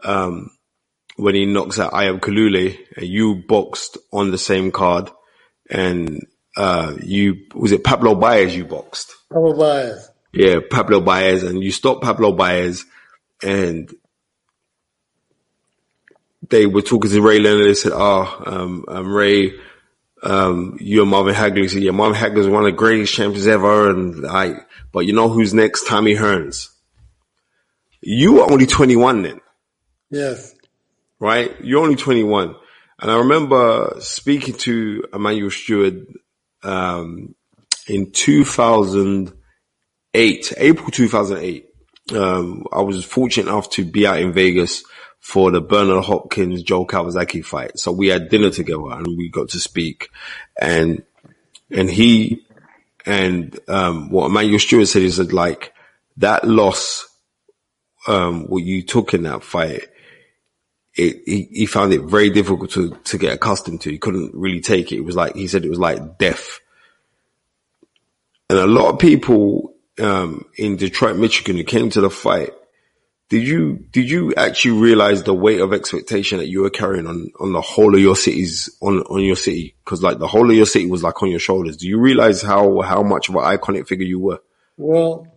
Um, 0.03 0.51
when 1.17 1.35
he 1.35 1.45
knocks 1.45 1.79
out 1.79 1.91
Ayub 1.91 2.19
Kalule 2.19 2.77
and 2.95 3.05
you 3.05 3.35
boxed 3.35 3.97
on 4.13 4.31
the 4.31 4.37
same 4.37 4.71
card 4.71 5.11
and, 5.69 6.25
uh, 6.55 6.95
you, 7.01 7.45
was 7.53 7.71
it 7.71 7.83
Pablo 7.83 8.15
Baez 8.15 8.55
you 8.55 8.65
boxed? 8.65 9.13
Pablo 9.29 9.57
Baez. 9.57 10.09
Yeah, 10.31 10.59
Pablo 10.69 11.01
Baez 11.01 11.43
and 11.43 11.61
you 11.61 11.71
stopped 11.71 12.03
Pablo 12.03 12.31
Baez 12.31 12.85
and 13.43 13.93
they 16.49 16.65
were 16.65 16.81
talking 16.81 17.11
to 17.11 17.21
Ray 17.21 17.39
Leonard. 17.39 17.67
They 17.67 17.73
said, 17.73 17.91
"Oh, 17.93 18.43
um, 18.45 18.85
um, 18.87 19.13
Ray, 19.13 19.53
um, 20.23 20.77
you 20.79 21.01
and 21.01 21.11
Marvin 21.11 21.35
Hagler." 21.35 21.61
He 21.61 21.67
said, 21.67 21.83
"Yeah, 21.83 21.91
Marvin 21.91 22.19
Hagler 22.19 22.39
is 22.39 22.47
one 22.47 22.65
of 22.65 22.71
the 22.71 22.77
greatest 22.77 23.13
champions 23.13 23.47
ever." 23.47 23.89
And 23.89 24.25
I, 24.25 24.61
but 24.91 25.05
you 25.05 25.13
know 25.13 25.29
who's 25.29 25.53
next? 25.53 25.87
Tommy 25.87 26.15
Hearns. 26.15 26.69
You 28.01 28.35
were 28.35 28.51
only 28.51 28.65
21 28.65 29.23
then. 29.23 29.41
Yes. 30.09 30.55
Right? 31.19 31.55
You're 31.61 31.83
only 31.83 31.95
21. 31.95 32.55
And 33.01 33.11
I 33.11 33.17
remember 33.17 33.95
speaking 33.99 34.55
to 34.55 35.05
Emanuel 35.13 35.51
Steward, 35.51 36.07
um, 36.63 37.35
in 37.87 38.11
2008, 38.11 40.53
April 40.57 40.91
2008. 40.91 41.65
Um, 42.15 42.65
I 42.71 42.81
was 42.81 43.03
fortunate 43.05 43.51
enough 43.51 43.69
to 43.71 43.83
be 43.85 44.07
out 44.07 44.19
in 44.19 44.33
Vegas 44.33 44.83
for 45.19 45.51
the 45.51 45.61
Bernard 45.61 46.05
Hopkins 46.05 46.63
Joe 46.63 46.85
Calzaghe 46.85 47.43
fight. 47.43 47.77
So 47.77 47.91
we 47.91 48.07
had 48.07 48.29
dinner 48.29 48.49
together 48.49 48.91
and 48.91 49.17
we 49.17 49.29
got 49.29 49.49
to 49.49 49.59
speak 49.59 50.09
and, 50.59 51.03
and 51.71 51.89
he, 51.89 52.45
and, 53.05 53.59
um, 53.67 54.09
what 54.09 54.27
Emanuel 54.27 54.59
Steward 54.59 54.87
said 54.87 55.03
is 55.03 55.17
that 55.17 55.33
like 55.33 55.73
that 56.17 56.47
loss, 56.47 57.05
um, 58.07 58.47
what 58.47 58.63
you 58.63 58.81
took 58.81 59.13
in 59.13 59.23
that 59.23 59.43
fight, 59.43 59.87
it, 60.99 61.21
he, 61.25 61.49
he 61.51 61.65
found 61.65 61.93
it 61.93 62.01
very 62.01 62.29
difficult 62.29 62.71
to, 62.71 62.91
to 63.05 63.17
get 63.17 63.33
accustomed 63.33 63.81
to. 63.81 63.91
He 63.91 63.97
couldn't 63.97 64.33
really 64.33 64.59
take 64.59 64.91
it. 64.91 64.97
It 64.97 65.05
was 65.05 65.15
like, 65.15 65.35
he 65.35 65.47
said 65.47 65.65
it 65.65 65.69
was 65.69 65.79
like 65.79 66.17
death. 66.17 66.59
And 68.49 68.59
a 68.59 68.67
lot 68.67 68.93
of 68.93 68.99
people, 68.99 69.75
um, 69.99 70.45
in 70.57 70.75
Detroit, 70.75 71.17
Michigan 71.17 71.57
who 71.57 71.63
came 71.63 71.89
to 71.91 72.01
the 72.01 72.09
fight, 72.09 72.51
did 73.29 73.47
you, 73.47 73.85
did 73.91 74.09
you 74.09 74.33
actually 74.35 74.79
realize 74.79 75.23
the 75.23 75.33
weight 75.33 75.61
of 75.61 75.71
expectation 75.71 76.39
that 76.39 76.47
you 76.47 76.61
were 76.61 76.71
carrying 76.71 77.07
on, 77.07 77.31
on 77.39 77.53
the 77.53 77.61
whole 77.61 77.93
of 77.93 78.01
your 78.01 78.15
cities, 78.15 78.75
on, 78.81 79.01
on 79.03 79.21
your 79.21 79.35
city? 79.35 79.75
Cause 79.85 80.01
like 80.01 80.17
the 80.19 80.27
whole 80.27 80.49
of 80.49 80.55
your 80.55 80.65
city 80.65 80.87
was 80.87 81.03
like 81.03 81.21
on 81.21 81.29
your 81.29 81.39
shoulders. 81.39 81.77
Do 81.77 81.87
you 81.87 81.99
realize 81.99 82.41
how, 82.41 82.81
how 82.81 83.03
much 83.03 83.29
of 83.29 83.35
an 83.35 83.41
iconic 83.41 83.87
figure 83.87 84.07
you 84.07 84.19
were? 84.19 84.41
Well, 84.77 85.27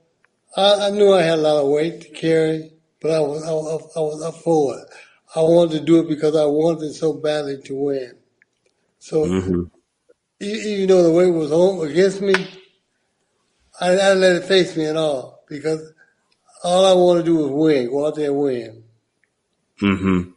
I, 0.56 0.88
I 0.88 0.90
knew 0.90 1.12
I 1.12 1.22
had 1.22 1.38
a 1.38 1.42
lot 1.42 1.62
of 1.62 1.68
weight 1.68 2.00
to 2.00 2.08
carry, 2.08 2.72
but 3.00 3.10
I 3.10 3.20
was, 3.20 3.42
I 3.44 3.50
I 3.98 4.00
was 4.00 4.22
up 4.22 4.36
for 4.36 4.78
it. 4.78 4.86
I 5.34 5.40
wanted 5.40 5.78
to 5.78 5.84
do 5.84 6.00
it 6.00 6.08
because 6.08 6.36
I 6.36 6.44
wanted 6.44 6.92
so 6.94 7.14
badly 7.14 7.60
to 7.62 7.74
win. 7.74 8.12
So 8.98 9.24
Mm-hmm. 9.24 9.62
even 10.40 10.88
though 10.88 11.02
the 11.02 11.12
weight 11.12 11.30
was 11.30 11.52
on 11.52 11.86
against 11.88 12.20
me, 12.20 12.34
I, 13.80 13.90
I 13.90 13.94
didn't 13.94 14.20
let 14.20 14.36
it 14.36 14.44
face 14.44 14.76
me 14.76 14.86
at 14.86 14.96
all 14.96 15.42
because 15.48 15.92
all 16.62 16.84
I 16.86 16.92
want 16.92 17.18
to 17.20 17.24
do 17.24 17.44
is 17.44 17.50
win, 17.50 17.90
go 17.90 18.06
out 18.06 18.14
there 18.14 18.30
and 18.30 18.38
win. 18.38 18.84
Mm-hmm. 19.80 20.30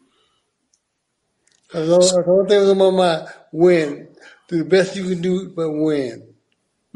That's 1.74 1.90
all, 1.90 2.00
that's 2.00 2.12
the 2.14 2.24
only 2.28 2.50
thing 2.50 2.60
was 2.62 2.70
on 2.70 2.78
my 2.78 2.92
mind, 2.92 3.28
win. 3.52 4.08
Do 4.48 4.58
the 4.60 4.66
best 4.66 4.96
you 4.96 5.04
can 5.04 5.22
do, 5.22 5.50
but 5.50 5.70
win. 5.72 6.34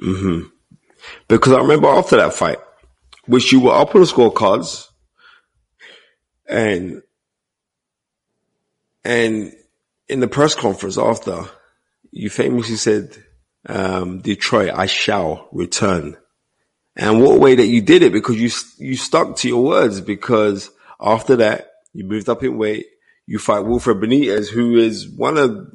Mm-hmm. 0.01 0.47
Because 1.27 1.53
I 1.53 1.57
remember 1.57 1.87
after 1.87 2.17
that 2.17 2.33
fight, 2.33 2.59
which 3.25 3.51
you 3.51 3.59
were 3.59 3.73
up 3.73 3.93
on 3.93 4.01
the 4.01 4.07
scorecards, 4.07 4.87
and 6.47 7.03
and 9.09 9.53
in 10.07 10.19
the 10.19 10.27
press 10.27 10.55
conference 10.55 10.97
after, 10.97 11.45
you 12.11 12.29
famously 12.29 12.75
said, 12.75 13.15
um, 13.67 14.19
"Detroit, 14.21 14.71
I 14.73 14.85
shall 14.85 15.47
return." 15.51 16.17
And 16.95 17.21
what 17.21 17.39
way 17.39 17.55
that 17.55 17.67
you 17.67 17.81
did 17.81 18.03
it 18.03 18.11
because 18.11 18.35
you 18.35 18.49
you 18.77 18.95
stuck 18.95 19.35
to 19.37 19.47
your 19.47 19.63
words. 19.63 20.01
Because 20.01 20.69
after 20.99 21.37
that, 21.37 21.71
you 21.93 22.03
moved 22.05 22.29
up 22.29 22.43
in 22.43 22.57
weight. 22.57 22.85
You 23.25 23.39
fight 23.39 23.65
Wilfred 23.65 23.97
Benitez, 23.97 24.49
who 24.49 24.77
is 24.77 25.07
one 25.07 25.37
of 25.37 25.67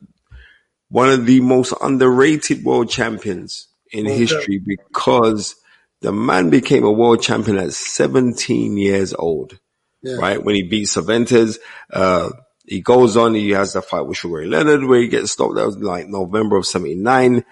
one 0.89 1.11
of 1.11 1.27
the 1.27 1.41
most 1.41 1.73
underrated 1.81 2.65
world 2.65 2.91
champions 2.91 3.69
in 3.91 4.05
Well, 4.07 4.17
history 4.17 4.61
because 4.65 5.57
the 6.03 6.13
man 6.13 6.51
became 6.51 6.85
a 6.85 6.93
world 6.93 7.23
champion 7.23 7.57
at 7.57 7.73
17 7.73 8.77
years 8.77 9.15
old, 9.15 9.59
Yeah. 10.03 10.17
right? 10.17 10.43
When 10.45 10.55
he 10.55 10.63
beat 10.63 10.85
Cervantes, 10.87 11.59
uh, 11.93 12.31
he 12.67 12.81
goes 12.81 13.17
on, 13.17 13.35
he 13.35 13.51
has 13.51 13.75
the 13.75 13.83
fight 13.83 14.03
with 14.03 14.17
Sugar 14.17 14.37
Ray 14.37 14.47
Leonard 14.47 14.85
where 14.85 15.01
he 15.01 15.09
gets 15.09 15.33
stopped. 15.33 15.57
That 15.57 15.67
was 15.67 15.79
like 15.79 16.09
November 16.09 16.57
of 16.57 16.67
79. 16.67 17.45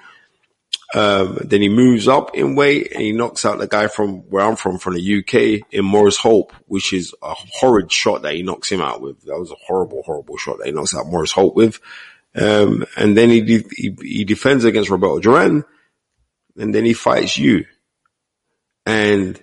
Um, 0.94 1.38
then 1.42 1.62
he 1.62 1.68
moves 1.68 2.06
up 2.06 2.34
in 2.34 2.54
weight 2.54 2.92
and 2.92 3.02
he 3.02 3.12
knocks 3.12 3.44
out 3.44 3.58
the 3.58 3.66
guy 3.66 3.86
from 3.86 4.28
where 4.30 4.44
I'm 4.44 4.56
from, 4.56 4.78
from 4.78 4.94
the 4.94 5.18
UK 5.18 5.66
in 5.70 5.84
Maurice 5.84 6.18
Hope, 6.18 6.52
which 6.66 6.92
is 6.92 7.14
a 7.22 7.34
horrid 7.34 7.90
shot 7.90 8.22
that 8.22 8.34
he 8.34 8.42
knocks 8.42 8.70
him 8.70 8.80
out 8.80 9.00
with. 9.00 9.22
That 9.22 9.38
was 9.38 9.50
a 9.50 9.56
horrible, 9.66 10.02
horrible 10.02 10.36
shot 10.36 10.58
that 10.58 10.66
he 10.66 10.72
knocks 10.72 10.94
out 10.94 11.06
Maurice 11.06 11.32
Hope 11.32 11.54
with. 11.54 11.80
Um, 12.34 12.84
and 12.96 13.16
then 13.16 13.30
he, 13.30 13.40
de- 13.42 13.68
he, 13.74 13.96
he 14.00 14.24
defends 14.24 14.64
against 14.64 14.90
Roberto 14.90 15.20
Duran 15.20 15.64
and 16.56 16.74
then 16.74 16.84
he 16.84 16.94
fights 16.94 17.38
you. 17.38 17.66
And 18.84 19.42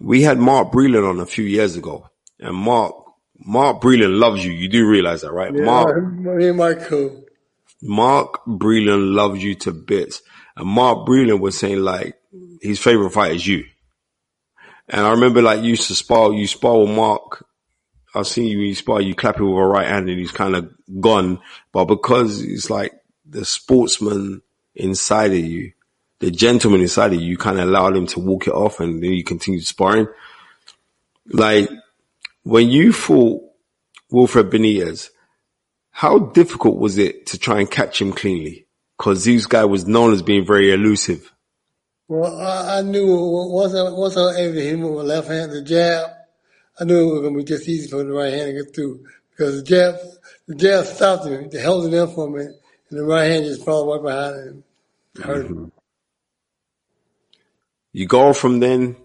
we 0.00 0.22
had 0.22 0.38
Mark 0.38 0.72
Breland 0.72 1.08
on 1.08 1.20
a 1.20 1.26
few 1.26 1.44
years 1.44 1.76
ago 1.76 2.08
and 2.38 2.56
Mark, 2.56 2.94
Mark 3.44 3.80
Breland 3.80 4.18
loves 4.18 4.44
you. 4.44 4.52
You 4.52 4.68
do 4.68 4.86
realize 4.86 5.22
that, 5.22 5.32
right? 5.32 5.54
Yeah, 5.54 5.64
Mark, 5.64 6.12
me 6.14 6.48
and 6.48 6.80
cool. 6.82 7.24
Mark 7.82 8.44
Breland 8.46 9.14
loves 9.14 9.42
you 9.42 9.54
to 9.56 9.72
bits. 9.72 10.22
And 10.56 10.68
Mark 10.68 11.06
Breland 11.06 11.40
was 11.40 11.58
saying 11.58 11.80
like 11.80 12.16
his 12.60 12.78
favorite 12.78 13.10
fight 13.10 13.32
is 13.32 13.46
you. 13.46 13.64
And 14.88 15.06
I 15.06 15.10
remember 15.10 15.42
like 15.42 15.62
you 15.62 15.70
used 15.70 15.88
to 15.88 15.94
spar, 15.94 16.32
you 16.32 16.46
spar 16.46 16.80
with 16.80 16.90
Mark. 16.90 17.46
I've 18.14 18.26
seen 18.26 18.46
you, 18.46 18.58
you 18.58 18.74
spar, 18.74 19.00
you 19.00 19.14
clap 19.14 19.38
it 19.38 19.44
with 19.44 19.56
a 19.56 19.66
right 19.66 19.86
hand 19.86 20.08
and 20.08 20.18
he's 20.18 20.32
kind 20.32 20.54
of 20.54 20.70
gone. 21.00 21.40
But 21.72 21.86
because 21.86 22.42
it's 22.42 22.70
like 22.70 22.92
the 23.24 23.44
sportsman 23.44 24.42
inside 24.74 25.32
of 25.32 25.38
you, 25.38 25.72
the 26.18 26.30
gentleman 26.30 26.82
inside 26.82 27.14
of 27.14 27.20
you, 27.20 27.26
you 27.26 27.38
kind 27.38 27.58
of 27.58 27.68
allowed 27.68 27.96
him 27.96 28.06
to 28.08 28.20
walk 28.20 28.46
it 28.46 28.52
off 28.52 28.80
and 28.80 29.02
then 29.02 29.12
you 29.12 29.24
continued 29.24 29.66
sparring. 29.66 30.06
Like 31.26 31.70
when 32.42 32.68
you 32.68 32.92
fought 32.92 33.42
Wilfred 34.10 34.50
Benitez, 34.50 35.10
how 35.90 36.18
difficult 36.18 36.78
was 36.78 36.98
it 36.98 37.26
to 37.26 37.38
try 37.38 37.60
and 37.60 37.70
catch 37.70 38.00
him 38.00 38.12
cleanly? 38.12 38.66
Cause 38.98 39.24
this 39.24 39.46
guy 39.46 39.64
was 39.64 39.86
known 39.86 40.12
as 40.12 40.22
being 40.22 40.46
very 40.46 40.72
elusive. 40.72 41.32
Well, 42.08 42.38
I, 42.38 42.78
I 42.78 42.82
knew 42.82 43.06
once 43.06 43.74
I, 43.74 43.90
once 43.90 44.16
I 44.16 44.40
him 44.42 44.82
with 44.82 44.94
my 44.94 45.02
left 45.02 45.28
hand, 45.28 45.52
the 45.52 45.62
jab, 45.62 46.10
I 46.78 46.84
knew 46.84 47.08
it 47.08 47.12
was 47.12 47.20
going 47.22 47.34
to 47.34 47.38
be 47.38 47.44
just 47.44 47.68
easy 47.68 47.88
for 47.88 48.04
the 48.04 48.12
right 48.12 48.32
hand 48.32 48.54
to 48.54 48.64
get 48.64 48.74
through 48.74 49.04
because 49.30 49.56
the 49.56 49.62
jab, 49.62 49.94
the 50.46 50.54
jab 50.54 50.84
stopped 50.84 51.26
him, 51.26 51.44
it 51.44 51.52
held 51.54 51.86
it 51.86 51.94
in 51.96 52.08
for 52.08 52.28
me, 52.28 52.42
and 52.42 52.98
the 52.98 53.04
right 53.04 53.30
hand 53.30 53.44
just 53.44 53.64
followed 53.64 54.02
right 54.02 54.02
behind 54.02 54.46
him. 54.46 54.64
Hurt 55.22 55.46
him. 55.46 55.72
You 57.92 58.06
go 58.06 58.32
from 58.32 58.60
then, 58.60 58.96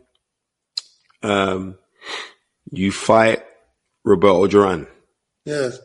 um, 1.24 1.78
you 2.72 2.92
fight 2.92 3.44
Roberto 4.04 4.48
Duran. 4.48 4.88
Yes. 5.46 5.80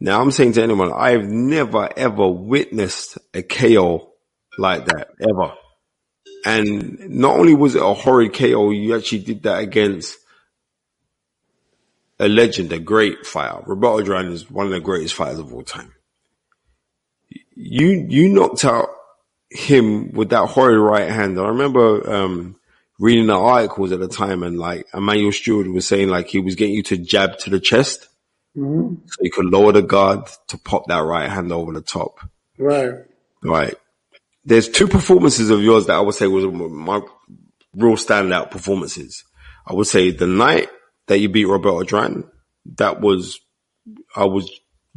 Now 0.00 0.20
I'm 0.20 0.30
saying 0.30 0.52
to 0.52 0.62
anyone, 0.62 0.92
I've 0.92 1.28
never 1.28 1.88
ever 1.96 2.28
witnessed 2.28 3.18
a 3.34 3.42
KO 3.42 4.12
like 4.58 4.86
that 4.86 5.08
ever. 5.20 5.54
And 6.44 7.10
not 7.10 7.38
only 7.38 7.54
was 7.54 7.74
it 7.74 7.82
a 7.82 7.94
horrid 7.94 8.32
KO, 8.32 8.70
you 8.70 8.96
actually 8.96 9.20
did 9.20 9.42
that 9.42 9.60
against 9.60 10.16
a 12.20 12.28
legend, 12.28 12.72
a 12.72 12.78
great 12.78 13.26
fighter. 13.26 13.62
Roberto 13.66 14.02
Duran 14.02 14.32
is 14.32 14.50
one 14.50 14.66
of 14.66 14.72
the 14.72 14.80
greatest 14.80 15.14
fighters 15.14 15.38
of 15.38 15.52
all 15.52 15.62
time. 15.62 15.92
You, 17.54 18.06
you 18.08 18.28
knocked 18.28 18.64
out 18.64 18.88
him 19.50 20.12
with 20.12 20.30
that 20.30 20.46
horrid 20.46 20.78
right 20.78 21.10
hand. 21.10 21.38
I 21.38 21.48
remember, 21.48 22.12
um, 22.12 22.56
reading 22.98 23.26
the 23.26 23.34
articles 23.34 23.92
at 23.92 24.00
the 24.00 24.08
time 24.08 24.42
and 24.42 24.58
like 24.58 24.86
Emanuel 24.92 25.32
Steward 25.32 25.68
was 25.68 25.86
saying 25.86 26.08
like 26.08 26.28
he 26.28 26.40
was 26.40 26.56
getting 26.56 26.74
you 26.74 26.82
to 26.84 26.96
jab 26.96 27.38
to 27.38 27.50
the 27.50 27.60
chest 27.60 28.08
hmm 28.54 28.94
so 29.06 29.16
you 29.20 29.30
could 29.30 29.46
lower 29.46 29.72
the 29.72 29.82
guard 29.82 30.26
to 30.48 30.58
pop 30.58 30.86
that 30.88 31.00
right 31.00 31.28
hand 31.28 31.52
over 31.52 31.72
the 31.72 31.82
top. 31.82 32.18
Right. 32.58 32.94
Right. 33.42 33.74
There's 34.44 34.68
two 34.68 34.88
performances 34.88 35.50
of 35.50 35.62
yours 35.62 35.86
that 35.86 35.96
I 35.96 36.00
would 36.00 36.14
say 36.14 36.26
was 36.26 36.44
my 36.46 37.00
real 37.74 37.96
standout 37.96 38.50
performances. 38.50 39.24
I 39.66 39.74
would 39.74 39.86
say 39.86 40.10
the 40.10 40.26
night 40.26 40.68
that 41.06 41.18
you 41.18 41.28
beat 41.28 41.44
Roberto 41.44 41.82
Duran, 41.82 42.24
that 42.76 43.00
was, 43.00 43.38
I 44.16 44.24
was 44.24 44.50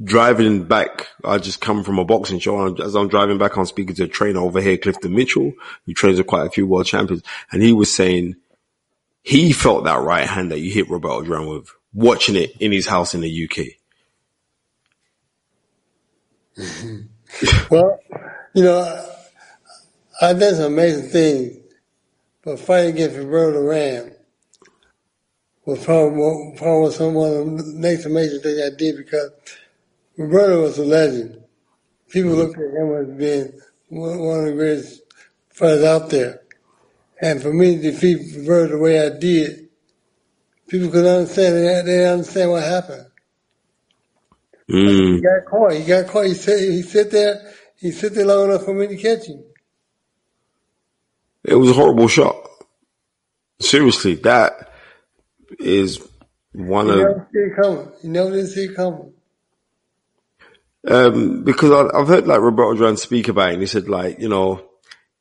driving 0.03 0.63
back. 0.63 1.07
I 1.23 1.37
just 1.37 1.61
come 1.61 1.83
from 1.83 1.99
a 1.99 2.05
boxing 2.05 2.39
show. 2.39 2.65
And 2.65 2.79
as 2.79 2.95
I'm 2.95 3.07
driving 3.07 3.37
back, 3.37 3.57
I'm 3.57 3.65
speaking 3.65 3.95
to 3.95 4.03
a 4.03 4.07
trainer 4.07 4.39
over 4.39 4.61
here, 4.61 4.77
Clifton 4.77 5.13
Mitchell, 5.13 5.53
who 5.85 5.93
trains 5.93 6.17
with 6.17 6.27
quite 6.27 6.47
a 6.47 6.49
few 6.49 6.65
world 6.67 6.85
champions. 6.85 7.23
And 7.51 7.61
he 7.61 7.73
was 7.73 7.93
saying 7.93 8.35
he 9.21 9.53
felt 9.53 9.83
that 9.85 10.01
right 10.01 10.27
hand 10.27 10.51
that 10.51 10.59
you 10.59 10.71
hit 10.71 10.89
Roberto 10.89 11.21
Duran 11.23 11.47
with, 11.47 11.71
watching 11.93 12.35
it 12.35 12.51
in 12.59 12.71
his 12.71 12.87
house 12.87 13.13
in 13.13 13.21
the 13.21 13.49
UK. 13.49 13.65
Well, 17.69 17.97
you 18.53 18.63
know, 18.63 18.81
I, 20.19 20.29
I've 20.29 20.39
done 20.39 20.53
some 20.53 20.73
amazing 20.73 21.09
things, 21.11 21.57
but 22.43 22.59
fighting 22.59 22.95
against 22.95 23.15
Roberto 23.15 23.53
Duran, 23.53 24.15
was 25.65 25.83
probably, 25.85 26.53
probably 26.57 26.91
some 26.91 27.15
of 27.15 27.57
the 27.57 27.73
next 27.75 28.05
amazing 28.05 28.41
thing 28.41 28.59
I 28.61 28.75
did 28.75 28.97
because 28.97 29.31
Roberto 30.17 30.63
was 30.63 30.77
a 30.77 30.85
legend. 30.85 31.43
People 32.09 32.31
looked 32.31 32.57
at 32.57 32.73
him 32.73 32.93
as 32.95 33.17
being 33.17 33.59
one 33.89 34.39
of 34.39 34.45
the 34.45 34.53
greatest 34.53 35.01
fighters 35.49 35.83
out 35.83 36.09
there. 36.09 36.41
And 37.21 37.41
for 37.41 37.53
me 37.53 37.75
to 37.77 37.91
defeat 37.91 38.35
Roberto 38.37 38.73
the 38.73 38.79
way 38.79 39.05
I 39.05 39.17
did, 39.17 39.69
people 40.67 40.89
could 40.89 41.05
understand. 41.05 41.55
They, 41.55 41.61
they 41.61 41.83
didn't 41.83 42.13
understand 42.13 42.51
what 42.51 42.63
happened. 42.63 43.05
Mm. 44.69 45.15
He 45.15 45.21
got 45.21 45.45
caught. 45.45 45.73
He 45.73 45.83
got 45.83 46.07
caught. 46.07 46.25
He 46.25 46.33
sit, 46.33 46.59
he 46.59 46.81
sit 46.81 47.11
there. 47.11 47.53
He 47.77 47.91
sit 47.91 48.13
there 48.13 48.25
long 48.25 48.49
enough 48.49 48.65
for 48.65 48.73
me 48.73 48.87
to 48.87 48.97
catch 48.97 49.27
him. 49.27 49.43
It 51.43 51.55
was 51.55 51.71
a 51.71 51.73
horrible 51.73 52.07
shot. 52.07 52.35
Seriously, 53.59 54.15
that 54.15 54.71
is 55.59 55.99
one 56.53 56.87
You 56.87 56.93
of 56.93 56.99
never 56.99 57.29
see 57.33 57.39
it 57.39 57.61
coming. 57.61 57.91
You 58.03 58.09
never 58.09 58.31
did 58.31 58.47
see 58.47 58.65
it 58.65 58.75
coming. 58.75 59.13
Um, 60.87 61.43
because 61.43 61.71
I, 61.71 61.97
I've 61.97 62.07
heard 62.07 62.27
like 62.27 62.39
Roberto 62.39 62.75
Duran 62.75 62.97
speak 62.97 63.27
about 63.27 63.49
it, 63.49 63.53
and 63.53 63.61
he 63.61 63.67
said 63.67 63.87
like 63.87 64.19
you 64.19 64.29
know 64.29 64.63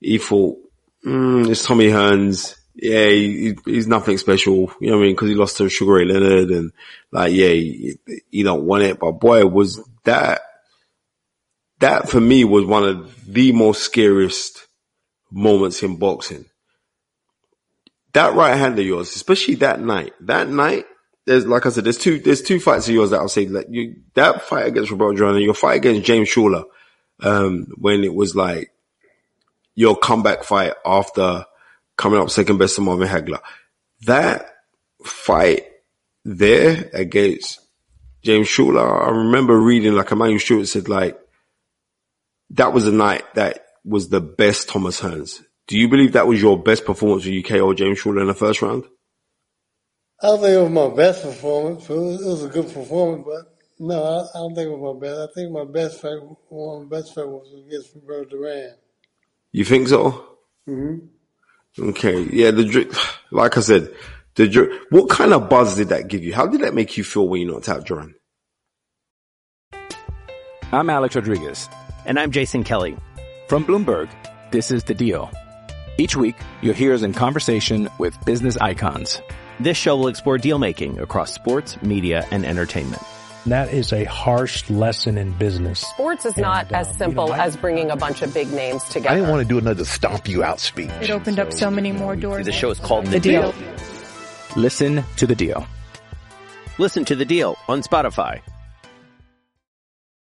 he 0.01 0.19
thought 0.19 0.59
mm, 1.05 1.49
it's 1.49 1.65
Tommy 1.65 1.89
Hearns. 1.89 2.57
Yeah, 2.75 3.09
he, 3.09 3.59
he's 3.67 3.87
nothing 3.87 4.17
special. 4.17 4.73
You 4.81 4.91
know 4.91 4.97
what 4.97 5.03
I 5.03 5.07
mean? 5.07 5.15
Because 5.15 5.29
he 5.29 5.35
lost 5.35 5.59
to 5.59 5.69
Sugar 5.69 5.95
Ray 5.95 6.05
Leonard, 6.05 6.51
and 6.51 6.73
like 7.11 7.33
yeah, 7.33 7.49
he, 7.49 7.99
he 8.31 8.43
don't 8.43 8.65
want 8.65 8.85
it. 8.85 8.99
But 8.99 9.13
boy, 9.13 9.45
was 9.45 9.81
that 10.05 10.41
that 11.81 12.09
for 12.09 12.21
me 12.21 12.45
was 12.45 12.65
one 12.65 12.85
of 12.85 13.27
the 13.27 13.53
most 13.53 13.83
scariest 13.83 14.67
moments 15.31 15.83
in 15.83 15.97
boxing. 15.97 16.47
That 18.13 18.35
right 18.35 18.57
hand 18.57 18.79
of 18.79 18.85
yours, 18.85 19.15
especially 19.15 19.57
that 19.57 19.81
night, 19.81 20.13
that 20.21 20.49
night, 20.49 20.85
there's, 21.31 21.47
like 21.47 21.65
I 21.65 21.69
said, 21.69 21.85
there's 21.85 21.99
two, 21.99 22.19
there's 22.19 22.43
two 22.43 22.59
fights 22.59 22.89
of 22.89 22.95
yours 22.95 23.11
that 23.11 23.21
I'll 23.21 23.29
say 23.29 23.47
like 23.47 23.67
you, 23.71 24.03
that 24.15 24.43
fight 24.43 24.67
against 24.67 24.91
Roberto 24.91 25.33
and 25.33 25.41
your 25.41 25.55
fight 25.55 25.77
against 25.77 26.05
James 26.05 26.29
Shuler, 26.29 26.65
um, 27.21 27.69
when 27.77 28.03
it 28.03 28.13
was 28.13 28.35
like 28.35 28.73
your 29.77 29.97
comeback 29.97 30.43
fight 30.43 30.75
after 30.85 31.47
coming 31.97 32.21
up 32.21 32.31
second 32.31 32.59
best 32.59 32.75
to 32.77 32.81
Marvin 32.81 33.07
Hagler. 33.07 33.39
That 34.07 34.47
fight 35.05 35.67
there 36.25 36.91
against 36.93 37.61
James 38.23 38.49
Shuler, 38.49 39.07
I 39.07 39.11
remember 39.11 39.57
reading 39.57 39.95
like 39.95 40.11
Emanuel 40.11 40.41
Steward 40.41 40.67
said 40.67 40.89
like, 40.89 41.17
that 42.51 42.73
was 42.73 42.89
a 42.89 42.93
night 42.93 43.23
that 43.35 43.67
was 43.85 44.09
the 44.09 44.21
best 44.21 44.69
Thomas 44.69 45.01
Hearns. 45.01 45.45
Do 45.69 45.79
you 45.79 45.89
believe 45.89 46.13
that 46.13 46.27
was 46.27 46.43
your 46.43 46.61
best 46.61 46.85
performance 46.85 47.23
for 47.23 47.31
UK 47.31 47.63
or 47.63 47.73
James 47.75 48.01
Schuler 48.01 48.23
in 48.23 48.27
the 48.27 48.35
first 48.35 48.63
round? 48.63 48.85
I 50.23 50.27
don't 50.27 50.41
think 50.41 50.55
it 50.55 50.63
was 50.63 50.71
my 50.71 50.95
best 50.95 51.23
performance. 51.23 51.89
It 51.89 51.95
was, 51.95 52.23
it 52.23 52.29
was 52.29 52.45
a 52.45 52.49
good 52.49 52.73
performance, 52.73 53.25
but 53.27 53.57
no, 53.79 54.03
I, 54.03 54.21
I 54.21 54.41
don't 54.41 54.55
think 54.55 54.69
it 54.69 54.79
was 54.79 54.95
my 54.95 55.01
best. 55.01 55.19
I 55.19 55.33
think 55.35 55.51
my 55.51 55.65
best 55.65 56.03
fight, 56.03 56.19
one 56.51 56.83
of 56.83 56.91
my 56.91 56.99
best 56.99 57.15
fight 57.15 57.27
was 57.27 57.49
against 57.67 57.95
Roberto 57.95 58.37
Duran. 58.37 58.75
You 59.53 59.65
think 59.65 59.89
so? 59.89 60.37
Mm-hmm. 60.69 61.89
Okay. 61.89 62.23
Yeah. 62.25 62.51
The 62.51 62.99
like 63.31 63.57
I 63.57 63.61
said, 63.61 63.95
the 64.35 64.81
what 64.91 65.09
kind 65.09 65.33
of 65.33 65.49
buzz 65.49 65.77
did 65.77 65.89
that 65.89 66.09
give 66.09 66.23
you? 66.23 66.35
How 66.35 66.47
did 66.47 66.61
that 66.61 66.75
make 66.75 66.99
you 66.99 67.05
feel 67.05 67.27
when 67.27 67.41
you 67.41 67.51
knocked 67.51 67.69
out 67.71 67.87
Duran? 67.87 68.15
I'm 70.73 70.91
Alex 70.91 71.17
Rodriguez. 71.17 71.69
And 72.05 72.19
I'm 72.19 72.31
Jason 72.31 72.63
Kelly. 72.63 72.97
From 73.49 73.65
Bloomberg, 73.65 74.09
this 74.53 74.71
is 74.71 74.85
The 74.85 74.95
Deal. 74.95 75.31
Each 75.99 76.15
week, 76.15 76.37
you'll 76.63 76.75
hear 76.75 76.95
us 76.95 77.03
in 77.03 77.13
conversation 77.13 77.89
with 77.99 78.17
business 78.25 78.57
icons. 78.59 79.21
This 79.61 79.77
show 79.77 79.97
will 79.97 80.09
explore 80.09 80.39
deal 80.39 80.59
making 80.59 80.99
across 81.01 81.33
sports, 81.35 81.81
media, 81.83 82.27
and 82.31 82.47
entertainment. 82.47 83.03
That 83.47 83.73
is 83.73 83.93
a 83.93 84.05
harsh 84.05 84.69
lesson 84.71 85.17
in 85.19 85.33
business. 85.33 85.81
Sports 85.81 86.25
is 86.27 86.37
not 86.37 86.67
And, 86.67 86.75
uh, 86.77 86.79
as 86.81 86.97
simple 86.97 87.25
you 87.25 87.31
know, 87.31 87.37
I- 87.37 87.45
as 87.47 87.57
bringing 87.57 87.91
a 87.91 87.97
bunch 87.97 88.23
of 88.23 88.33
big 88.35 88.51
names 88.53 88.83
together. 88.85 88.91
I 88.91 88.93
together. 88.93 89.17
didn't 89.17 89.31
want 89.31 89.43
to 89.43 89.49
do 89.49 89.59
another 89.59 89.85
stomp 89.85 90.29
you 90.29 90.43
out 90.45 90.61
speech. 90.61 90.91
It 91.01 91.11
opened 91.11 91.39
up 91.39 91.53
so 91.53 91.71
many 91.71 91.93
more 91.93 92.17
doors. 92.17 92.47
The 92.47 92.53
show 92.53 92.71
is 92.71 92.79
called 92.81 93.07
The, 93.07 93.13
The 93.13 93.21
Deal. 93.21 93.55
Listen 94.57 95.05
to 95.17 95.27
The 95.27 95.35
Deal. 95.35 95.67
Listen 96.79 97.05
to 97.07 97.15
The 97.17 97.25
Deal 97.25 97.57
on 97.69 97.83
Spotify. 97.83 98.41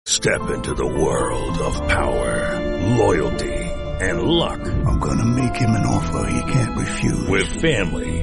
Step 0.06 0.41
into 0.50 0.74
the 0.74 0.86
world 0.88 1.58
of 1.60 1.88
power, 1.88 2.60
loyalty, 2.98 3.54
and 4.02 4.22
luck. 4.24 4.60
I'm 4.62 5.00
gonna 5.00 5.26
make 5.26 5.56
him 5.56 5.69
an 5.72 5.86
offer 5.86 6.28
he 6.30 6.52
can't 6.52 6.78
refuse. 6.78 7.28
With 7.30 7.48
family, 7.62 8.22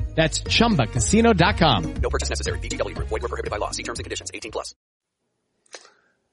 That's 0.15 0.41
ChumbaCasino.com. 0.41 1.93
No 1.95 2.09
purchase 2.09 2.29
necessary. 2.29 2.59
VGW 2.59 2.95
Group. 2.95 3.09
Void 3.09 3.21
were 3.21 3.27
prohibited 3.27 3.49
by 3.49 3.57
law. 3.57 3.71
See 3.71 3.83
terms 3.83 3.99
and 3.99 4.03
conditions. 4.03 4.31
18 4.33 4.51
plus. 4.51 4.75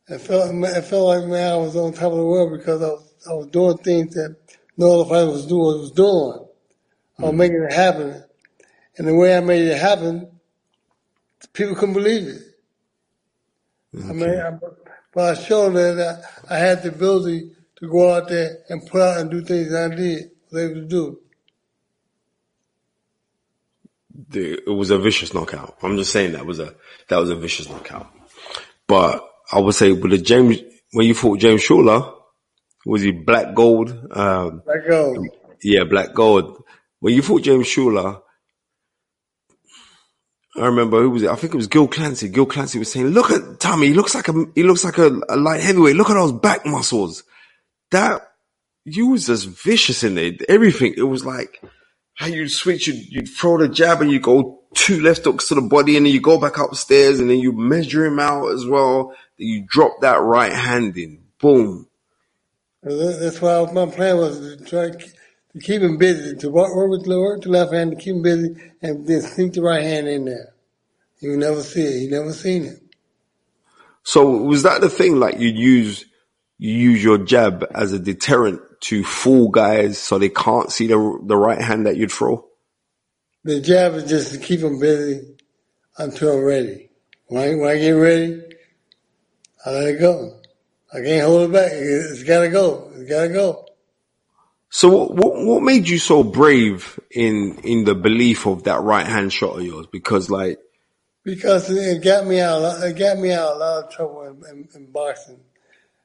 It 0.08 0.20
felt, 0.20 0.54
it 0.54 0.84
felt 0.86 1.06
like 1.06 1.28
man, 1.28 1.52
I 1.52 1.56
was 1.56 1.76
on 1.76 1.92
top 1.92 2.12
of 2.12 2.18
the 2.18 2.24
world 2.24 2.58
because 2.58 2.82
I 2.82 2.88
was, 2.88 3.14
I 3.28 3.34
was 3.34 3.46
doing 3.48 3.76
things 3.78 4.14
that 4.14 4.36
no 4.78 5.00
other 5.00 5.08
fighter 5.08 5.30
was 5.30 5.46
doing. 5.46 5.80
Was 5.80 5.90
doing. 5.90 6.46
I 7.18 7.22
was 7.22 7.30
mm-hmm. 7.30 7.36
making 7.36 7.62
it 7.62 7.72
happen, 7.74 8.24
and 8.96 9.06
the 9.08 9.14
way 9.14 9.36
I 9.36 9.40
made 9.40 9.62
it 9.62 9.76
happen, 9.76 10.28
people 11.52 11.74
couldn't 11.74 11.94
believe 11.94 12.26
it. 12.26 12.42
I 14.08 14.12
mean, 14.12 14.30
I, 14.30 14.52
but 15.12 15.38
I 15.38 15.42
showed 15.42 15.74
them 15.74 15.96
that 15.96 16.22
I 16.48 16.56
had 16.56 16.82
the 16.82 16.90
ability 16.90 17.50
to 17.76 17.88
go 17.88 18.14
out 18.14 18.28
there 18.28 18.58
and 18.68 18.86
put 18.86 19.02
out 19.02 19.18
and 19.18 19.30
do 19.30 19.42
things 19.42 19.70
that 19.70 19.92
I 19.92 19.94
did, 19.94 20.30
was 20.50 20.62
able 20.62 20.74
to 20.80 20.86
do. 20.86 21.20
The, 24.31 24.54
it 24.66 24.70
was 24.74 24.90
a 24.90 24.98
vicious 24.98 25.33
knockout. 25.33 25.76
I'm 25.83 25.96
just 25.96 26.11
saying 26.12 26.33
that 26.33 26.44
was 26.44 26.59
a 26.59 26.74
that 27.09 27.18
was 27.18 27.31
a 27.31 27.37
vicious 27.37 27.68
knockout. 27.68 28.11
But 28.88 29.24
I 29.52 29.61
would 29.61 29.74
say 29.74 29.92
with 29.92 30.11
the 30.11 30.18
James 30.18 30.59
when 30.92 31.07
you 31.07 31.14
fought 31.14 31.38
James 31.38 31.62
Shuler, 31.62 32.14
was 32.85 33.02
he 33.02 33.12
black 33.12 33.54
gold? 33.54 33.90
Um, 34.11 34.62
Black 34.64 34.88
gold. 34.88 35.28
yeah, 35.62 35.85
black 35.85 36.14
gold. 36.14 36.64
When 37.00 37.14
you 37.14 37.22
fought 37.22 37.42
James 37.42 37.66
Shuler, 37.66 38.20
I 40.57 40.66
remember 40.66 41.00
who 41.00 41.11
was 41.11 41.22
it? 41.22 41.28
I 41.31 41.37
think 41.37 41.54
it 41.54 41.57
was 41.57 41.68
Gil 41.68 41.87
Clancy. 41.87 42.28
Gil 42.28 42.46
Clancy 42.46 42.81
was 42.81 42.90
saying, 42.90 43.07
"Look 43.09 43.31
at 43.31 43.61
Tommy. 43.61 43.88
He 43.88 43.94
looks 43.94 44.14
like 44.16 44.26
a 44.28 44.33
he 44.57 44.64
looks 44.64 44.83
like 44.85 44.98
a, 44.98 45.11
a 45.28 45.37
light 45.37 45.61
heavyweight. 45.61 45.94
Look 45.94 46.11
at 46.11 46.14
those 46.14 46.33
back 46.33 46.66
muscles. 46.66 47.22
That 47.92 48.22
you 48.85 49.09
was 49.09 49.26
just 49.26 49.46
vicious 49.46 50.02
in 50.02 50.16
there. 50.16 50.33
Everything. 50.48 50.94
It 50.96 51.02
was 51.02 51.24
like." 51.24 51.62
How 52.18 52.26
you 52.26 52.48
switch, 52.48 52.88
you'd, 52.88 53.12
you'd 53.12 53.28
throw 53.28 53.59
the 53.59 53.68
jab 53.68 54.02
and 54.02 54.11
you 54.11 54.18
go 54.18 54.59
two 54.74 55.00
left 55.00 55.24
hooks 55.24 55.46
to 55.46 55.54
the 55.54 55.61
body 55.61 55.96
and 55.96 56.04
then 56.04 56.12
you 56.12 56.20
go 56.20 56.37
back 56.37 56.59
upstairs 56.59 57.20
and 57.20 57.31
then 57.31 57.38
you 57.38 57.52
measure 57.52 58.04
him 58.04 58.18
out 58.18 58.48
as 58.48 58.66
well. 58.66 59.14
Then 59.38 59.46
you 59.46 59.64
drop 59.68 60.00
that 60.00 60.20
right 60.20 60.52
hand 60.52 60.98
in. 60.98 61.22
Boom. 61.40 61.87
That's 62.83 63.40
why 63.40 63.70
my 63.72 63.87
plan 63.87 64.16
was 64.16 64.40
to 64.40 64.64
try 64.64 64.90
to 64.90 64.98
keep- 65.61 65.81
him 65.81 65.96
busy, 65.96 66.35
to 66.38 66.50
work 66.50 66.74
with 66.90 67.04
the 67.04 67.48
left 67.48 67.72
hand, 67.72 67.92
to 67.92 67.96
keep 67.96 68.16
him 68.16 68.22
busy, 68.22 68.57
and 68.83 69.07
then 69.07 69.22
sneak 69.22 69.52
the 69.52 69.62
right 69.62 69.85
hand 69.85 70.09
in 70.09 70.24
there. 70.24 70.54
He 71.20 71.28
would 71.28 71.38
never 71.38 71.62
see 71.62 71.83
it. 71.83 72.00
He 72.00 72.07
never 72.09 72.33
seen 72.33 72.64
it. 72.64 72.83
So 74.02 74.28
was 74.28 74.64
that 74.64 74.81
the 74.81 74.90
thing? 74.90 75.20
Like 75.20 75.38
you'd 75.38 75.57
use, 75.57 76.04
you 76.59 76.75
use 76.75 77.03
your 77.03 77.18
jab 77.18 77.66
as 77.75 77.92
a 77.92 77.99
deterrent 77.99 78.61
to 78.81 79.05
fool 79.05 79.49
guys 79.49 79.99
so 79.99 80.18
they 80.18 80.29
can't 80.29 80.71
see 80.71 80.87
the, 80.87 81.21
the 81.25 81.37
right 81.37 81.61
hand 81.61 81.87
that 81.87 81.97
you'd 81.97 82.12
throw? 82.12 82.44
The 83.44 83.61
jab 83.61 83.94
is 83.94 84.09
just 84.09 84.33
to 84.33 84.38
keep 84.38 84.61
them 84.61 84.79
busy 84.79 85.37
until 85.97 86.38
I'm 86.38 86.44
ready. 86.44 86.90
When 87.27 87.42
I, 87.42 87.55
when 87.55 87.68
I 87.68 87.79
get 87.79 87.90
ready, 87.90 88.42
I 89.64 89.71
let 89.71 89.88
it 89.88 90.01
go. 90.01 90.40
I 90.92 91.01
can't 91.03 91.27
hold 91.27 91.51
it 91.51 91.53
back. 91.53 91.71
It's 91.73 92.23
gotta 92.25 92.49
go. 92.49 92.90
It's 92.94 93.09
gotta 93.09 93.29
go. 93.29 93.66
So 94.71 94.88
what, 94.88 95.14
what, 95.14 95.44
what 95.44 95.62
made 95.62 95.88
you 95.88 95.99
so 95.99 96.23
brave 96.23 96.99
in, 97.11 97.59
in 97.64 97.85
the 97.85 97.94
belief 97.94 98.47
of 98.47 98.64
that 98.64 98.81
right 98.81 99.07
hand 99.07 99.33
shot 99.33 99.59
of 99.59 99.64
yours? 99.64 99.87
Because 99.90 100.29
like, 100.29 100.59
because 101.25 101.71
it 101.71 102.03
got 102.03 102.27
me 102.27 102.40
out, 102.40 102.83
it 102.83 102.99
got 102.99 103.18
me 103.18 103.33
out 103.33 103.57
a 103.57 103.59
lot 103.59 103.85
of 103.85 103.90
trouble 103.90 104.23
in, 104.23 104.44
in, 104.51 104.68
in 104.75 104.90
boxing. 104.90 105.40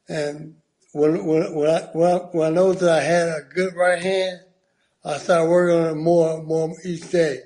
And 0.10 0.56
when, 0.92 1.26
when, 1.26 1.56
when 1.56 1.70
I, 1.70 1.80
when 1.94 2.12
I, 2.12 2.16
when 2.32 2.48
I 2.48 2.56
know 2.56 2.74
that 2.74 2.90
I 2.90 3.02
had 3.02 3.28
a 3.28 3.42
good 3.54 3.76
right 3.76 4.02
hand, 4.02 4.42
I 5.06 5.18
started 5.18 5.50
working 5.50 5.80
on 5.80 5.92
it 5.92 5.96
more, 5.96 6.44
more 6.44 6.74
each 6.86 7.10
day. 7.10 7.40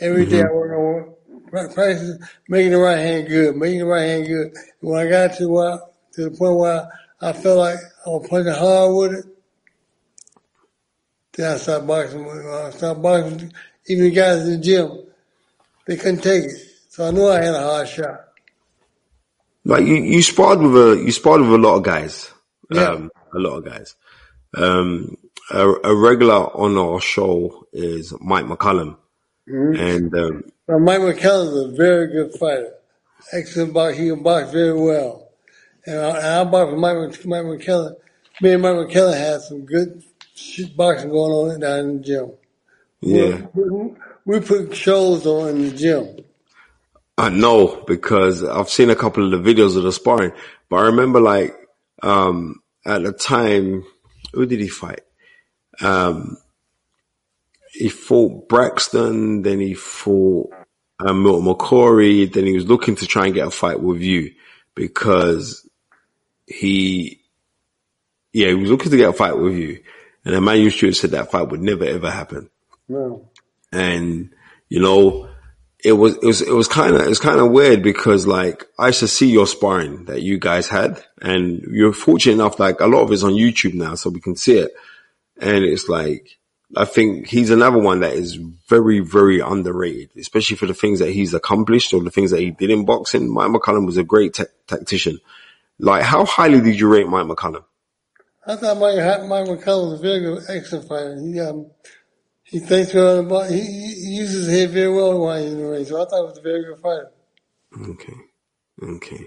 Every 0.00 0.26
day 0.26 0.40
I 0.40 0.44
mm-hmm. 0.44 0.54
work 0.54 0.72
on 0.72 1.14
right- 1.50 1.74
practice, 1.74 2.18
making 2.48 2.72
the 2.72 2.78
right 2.78 2.98
hand 2.98 3.28
good, 3.28 3.56
making 3.56 3.80
the 3.80 3.86
right 3.86 4.02
hand 4.02 4.26
good. 4.26 4.46
And 4.46 4.54
when 4.80 5.06
I 5.06 5.10
got 5.10 5.34
to 5.38 5.48
where, 5.48 5.78
to 6.12 6.30
the 6.30 6.36
point 6.36 6.56
where 6.56 6.88
I 7.20 7.32
felt 7.32 7.58
like 7.58 7.78
I 8.06 8.10
was 8.10 8.28
punching 8.28 8.52
hard 8.52 8.96
with 8.96 9.18
it, 9.18 9.24
then 11.32 11.54
I 11.54 11.56
started 11.56 11.86
boxing. 11.86 12.24
I 12.26 12.30
uh, 12.30 12.70
started 12.70 13.02
boxing, 13.02 13.52
even 13.86 14.04
the 14.04 14.10
guys 14.10 14.46
in 14.46 14.50
the 14.50 14.58
gym, 14.58 15.04
they 15.86 15.96
couldn't 15.96 16.22
take 16.22 16.44
it. 16.44 16.60
So 16.90 17.06
I 17.06 17.10
knew 17.10 17.28
I 17.28 17.42
had 17.42 17.54
a 17.54 17.60
hard 17.60 17.88
shot. 17.88 18.27
Like 19.68 19.84
you, 19.84 19.96
you 19.96 20.22
sparred 20.22 20.60
with 20.60 20.74
a, 20.74 21.02
you 21.04 21.12
sparred 21.12 21.42
with 21.42 21.52
a 21.52 21.58
lot 21.58 21.76
of 21.76 21.82
guys. 21.82 22.30
Yeah. 22.70 22.88
Um, 22.88 23.10
a 23.34 23.38
lot 23.38 23.58
of 23.58 23.64
guys. 23.66 23.94
Um, 24.56 25.16
a, 25.50 25.68
a 25.68 25.94
regular 25.94 26.34
on 26.56 26.76
our 26.78 27.00
show 27.00 27.66
is 27.72 28.14
Mike 28.20 28.46
McCallum. 28.46 28.96
Mhm. 29.46 29.78
And, 29.78 30.14
um, 30.14 30.44
Now, 30.68 30.78
Mike 30.78 31.00
McKellar's 31.00 31.54
a 31.72 31.76
very 31.76 32.06
good 32.08 32.32
fighter. 32.40 32.72
Excellent 33.32 33.74
box. 33.74 33.98
He 33.98 34.08
can 34.08 34.22
box 34.22 34.50
very 34.52 34.72
well. 34.78 35.28
And 35.86 35.98
I, 35.98 36.08
and 36.16 36.26
I 36.26 36.44
boxed 36.44 36.72
with 36.72 36.80
Mike, 36.80 37.26
Mike 37.26 37.60
McKellar. 37.60 37.94
Me 38.40 38.52
and 38.52 38.62
Mike 38.62 38.72
McCallum 38.76 39.18
had 39.18 39.40
some 39.42 39.66
good 39.66 40.02
shit 40.34 40.74
boxing 40.76 41.10
going 41.10 41.52
on 41.52 41.60
down 41.60 41.78
in 41.80 41.96
the 41.98 42.02
gym. 42.04 42.32
yeah. 43.00 43.46
We, 43.54 43.94
we 44.24 44.40
put 44.40 44.74
shows 44.74 45.26
on 45.26 45.48
in 45.50 45.62
the 45.68 45.76
gym. 45.76 46.24
I 47.18 47.28
know 47.30 47.82
because 47.86 48.44
I've 48.44 48.68
seen 48.70 48.90
a 48.90 48.96
couple 48.96 49.24
of 49.34 49.42
the 49.44 49.54
videos 49.54 49.76
of 49.76 49.82
the 49.82 49.92
sparring, 49.92 50.32
but 50.70 50.76
I 50.76 50.82
remember 50.86 51.20
like, 51.20 51.54
um, 52.02 52.62
at 52.86 53.02
the 53.02 53.12
time, 53.12 53.84
who 54.32 54.46
did 54.46 54.60
he 54.60 54.68
fight? 54.68 55.00
Um, 55.80 56.38
he 57.72 57.88
fought 57.88 58.48
Braxton, 58.48 59.42
then 59.42 59.60
he 59.60 59.74
fought 59.74 60.50
uh, 61.00 61.12
Milton 61.12 61.44
McCrory, 61.46 62.32
then 62.32 62.46
he 62.46 62.54
was 62.54 62.66
looking 62.66 62.94
to 62.96 63.06
try 63.06 63.26
and 63.26 63.34
get 63.34 63.46
a 63.46 63.50
fight 63.50 63.80
with 63.80 64.00
you 64.00 64.32
because 64.74 65.68
he, 66.46 67.20
yeah, 68.32 68.48
he 68.48 68.54
was 68.54 68.70
looking 68.70 68.90
to 68.92 68.96
get 68.96 69.10
a 69.10 69.12
fight 69.12 69.36
with 69.36 69.54
you. 69.56 69.82
And 70.24 70.34
Emanuel 70.34 70.70
Steward 70.70 70.96
said 70.96 71.10
that 71.10 71.30
fight 71.30 71.48
would 71.48 71.62
never 71.62 71.84
ever 71.84 72.10
happen 72.10 72.50
No. 72.88 73.28
and 73.72 74.30
you 74.68 74.80
know 74.80 75.28
it 75.84 75.92
was 75.92 76.16
it 76.16 76.24
was 76.24 76.42
it 76.42 76.52
was 76.52 76.66
kind 76.66 76.94
of 76.94 77.02
it 77.02 77.08
was 77.08 77.20
kind 77.20 77.38
of 77.38 77.50
weird 77.50 77.82
because 77.82 78.26
like 78.26 78.64
I 78.78 78.88
used 78.88 79.00
to 79.00 79.08
see 79.08 79.30
your 79.30 79.46
sparring 79.46 80.06
that 80.06 80.22
you 80.22 80.38
guys 80.38 80.68
had, 80.68 81.02
and 81.22 81.60
you're 81.70 81.92
fortunate 81.92 82.34
enough 82.34 82.58
like 82.58 82.80
a 82.80 82.86
lot 82.86 83.02
of 83.02 83.12
it's 83.12 83.22
on 83.22 83.32
YouTube 83.32 83.74
now, 83.74 83.94
so 83.94 84.10
we 84.10 84.20
can 84.20 84.36
see 84.36 84.58
it, 84.58 84.72
and 85.40 85.64
it's 85.64 85.88
like 85.88 86.38
I 86.76 86.84
think 86.84 87.28
he's 87.28 87.50
another 87.50 87.78
one 87.78 88.00
that 88.00 88.14
is 88.14 88.34
very 88.68 88.98
very 88.98 89.40
underrated, 89.40 90.10
especially 90.16 90.56
for 90.56 90.66
the 90.66 90.74
things 90.74 90.98
that 90.98 91.12
he's 91.12 91.32
accomplished 91.32 91.94
or 91.94 92.02
the 92.02 92.10
things 92.10 92.32
that 92.32 92.40
he 92.40 92.50
did 92.50 92.70
in 92.70 92.84
boxing. 92.84 93.32
Mike 93.32 93.50
McCallum 93.50 93.86
was 93.86 93.96
a 93.96 94.04
great 94.04 94.34
ta- 94.34 94.44
tactician. 94.66 95.18
Like, 95.78 96.02
how 96.02 96.24
highly 96.24 96.60
did 96.60 96.78
you 96.78 96.88
rate 96.88 97.06
Mike 97.06 97.26
McCallum? 97.26 97.64
I 98.44 98.56
thought 98.56 98.78
Mike, 98.78 98.96
Mike 99.28 99.46
McCullough 99.46 99.92
was 99.92 100.00
a 100.00 100.02
very 100.02 100.20
good, 100.20 100.42
excellent 100.48 100.88
fighter. 100.88 101.20
He, 101.20 101.38
um, 101.38 101.70
he 102.50 102.60
thinks 102.60 102.94
well 102.94 103.18
about, 103.18 103.50
he, 103.50 103.60
he 103.60 104.16
uses 104.16 104.46
his 104.46 104.58
head 104.58 104.70
very 104.70 104.92
well 104.92 105.30
in 105.32 105.58
the 105.58 105.66
ring. 105.66 105.84
So 105.84 106.00
I 106.00 106.06
thought 106.06 106.16
he 106.16 106.22
was 106.24 106.38
a 106.38 106.42
very 106.42 106.64
good 106.64 106.78
fighter. 106.80 107.10
Okay. 107.90 108.14
Okay. 108.82 109.26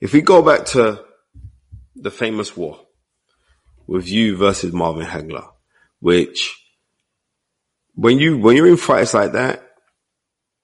If 0.00 0.14
we 0.14 0.22
go 0.22 0.40
back 0.42 0.64
to 0.66 1.04
the 1.94 2.10
famous 2.10 2.56
war 2.56 2.80
with 3.86 4.08
you 4.08 4.36
versus 4.36 4.72
Marvin 4.72 5.06
Hagler, 5.06 5.48
which 6.00 6.56
when 7.94 8.18
you, 8.18 8.38
when 8.38 8.56
you're 8.56 8.68
in 8.68 8.76
fights 8.78 9.12
like 9.12 9.32
that, 9.32 9.62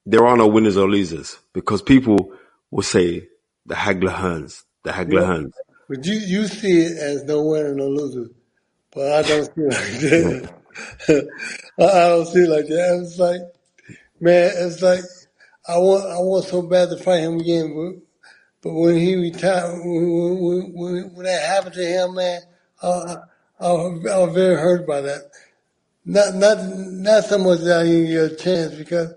there 0.07 0.27
are 0.27 0.37
no 0.37 0.47
winners 0.47 0.77
or 0.77 0.89
losers 0.89 1.39
because 1.53 1.83
people 1.83 2.33
will 2.71 2.83
say 2.83 3.29
the 3.67 3.75
Hagler 3.75 4.15
Hearns, 4.15 4.63
the 4.83 4.93
Hagler 4.93 5.21
Yeah. 5.21 5.29
Hearns. 5.29 5.53
But 5.89 6.07
you, 6.07 6.15
you 6.15 6.47
see 6.47 6.81
it 6.83 6.97
as 6.97 7.25
no 7.25 7.43
winner, 7.43 7.75
no 7.75 7.89
loser. 7.89 8.31
But 8.95 9.13
I 9.13 9.29
don't 9.29 9.45
see 9.45 9.53
it 9.61 9.73
like 10.33 10.43
that. 10.43 10.64
I 11.09 12.09
don't 12.09 12.27
see 12.27 12.41
it 12.41 12.51
like 12.51 12.67
that. 12.67 13.01
It's 13.03 13.19
like, 13.19 13.41
man, 14.21 14.53
it's 14.55 14.83
like, 14.83 15.01
I 15.67 15.79
want, 15.79 16.05
I 16.05 16.19
want 16.19 16.45
so 16.45 16.63
bad 16.63 16.91
to 16.91 16.97
fight 16.97 17.21
him 17.21 17.41
again. 17.41 17.75
But, 17.75 18.03
but 18.63 18.75
when 18.75 18.97
he 18.97 19.17
retired, 19.17 19.81
when, 19.85 20.41
when, 20.41 20.73
when, 20.75 21.15
when 21.15 21.25
that 21.25 21.43
happened 21.43 21.75
to 21.75 21.87
him, 21.87 22.15
man, 22.15 22.41
I, 22.83 22.89
I, 22.89 23.17
I 23.61 23.69
I 23.69 24.19
was 24.19 24.35
very 24.35 24.57
hurt 24.57 24.87
by 24.87 25.01
that. 25.03 25.31
Not, 26.05 26.35
not, 26.35 26.59
not 26.61 27.25
so 27.25 27.39
much 27.39 27.61
that 27.61 27.81
I 27.81 27.85
didn't 27.85 28.11
get 28.11 28.33
a 28.33 28.37
chance 28.37 28.75
because, 28.75 29.15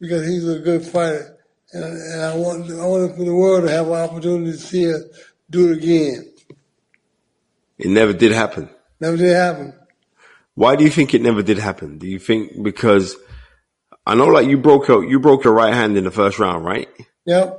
because 0.00 0.26
he's 0.26 0.48
a 0.48 0.58
good 0.60 0.84
fighter. 0.84 1.36
And, 1.72 1.84
and 1.84 2.22
I 2.22 2.36
want, 2.36 2.70
I 2.70 2.86
want 2.86 3.16
for 3.16 3.24
the 3.24 3.34
world 3.34 3.64
to 3.64 3.70
have 3.70 3.86
an 3.86 3.94
opportunity 3.94 4.52
to 4.52 4.58
see 4.58 4.92
us 4.92 5.02
do 5.50 5.72
it 5.72 5.78
again. 5.78 6.32
It 7.78 7.88
never 7.88 8.12
did 8.12 8.32
happen. 8.32 8.70
Never 9.00 9.16
did 9.16 9.34
happen. 9.34 9.74
Why 10.54 10.76
do 10.76 10.84
you 10.84 10.90
think 10.90 11.14
it 11.14 11.22
never 11.22 11.42
did 11.42 11.58
happen? 11.58 11.98
Do 11.98 12.06
you 12.06 12.18
think 12.18 12.62
because 12.62 13.16
I 14.06 14.14
know 14.14 14.26
like 14.26 14.46
you 14.46 14.58
broke 14.58 14.88
your, 14.88 15.04
you 15.04 15.18
broke 15.20 15.44
your 15.44 15.54
right 15.54 15.72
hand 15.72 15.96
in 15.96 16.04
the 16.04 16.10
first 16.10 16.38
round, 16.38 16.64
right? 16.64 16.88
Yep. 17.24 17.58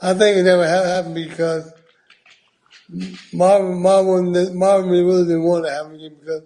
I 0.00 0.14
think 0.14 0.36
it 0.38 0.42
never 0.44 0.66
happened 0.66 1.14
because 1.14 1.72
Marvin, 3.32 3.82
Marvin, 3.82 4.58
Marvin 4.58 4.90
really 4.90 5.24
didn't 5.24 5.42
want 5.42 5.64
to 5.66 5.70
happen 5.70 6.16
because 6.20 6.42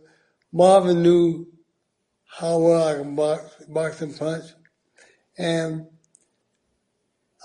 Marvin 0.53 1.03
knew 1.03 1.47
how 2.27 2.59
well 2.59 2.89
I 2.89 2.95
can 2.99 3.15
box, 3.15 3.65
box 3.69 4.01
and 4.03 4.19
punch. 4.19 4.45
And 5.39 5.87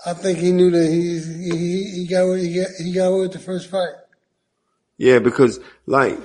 I 0.04 0.14
think 0.14 0.38
he 0.38 0.52
knew 0.52 0.70
that 0.70 0.88
he, 0.88 1.18
he, 1.20 1.90
he 2.00 2.06
got, 2.06 2.22
away- 2.22 2.46
he 2.46 2.54
got, 2.60 2.68
he 2.78 2.92
got 2.92 3.06
away 3.06 3.20
with 3.20 3.32
the 3.32 3.38
first 3.38 3.70
fight. 3.70 3.94
Yeah, 4.96 5.18
because 5.20 5.60
like 5.86 6.18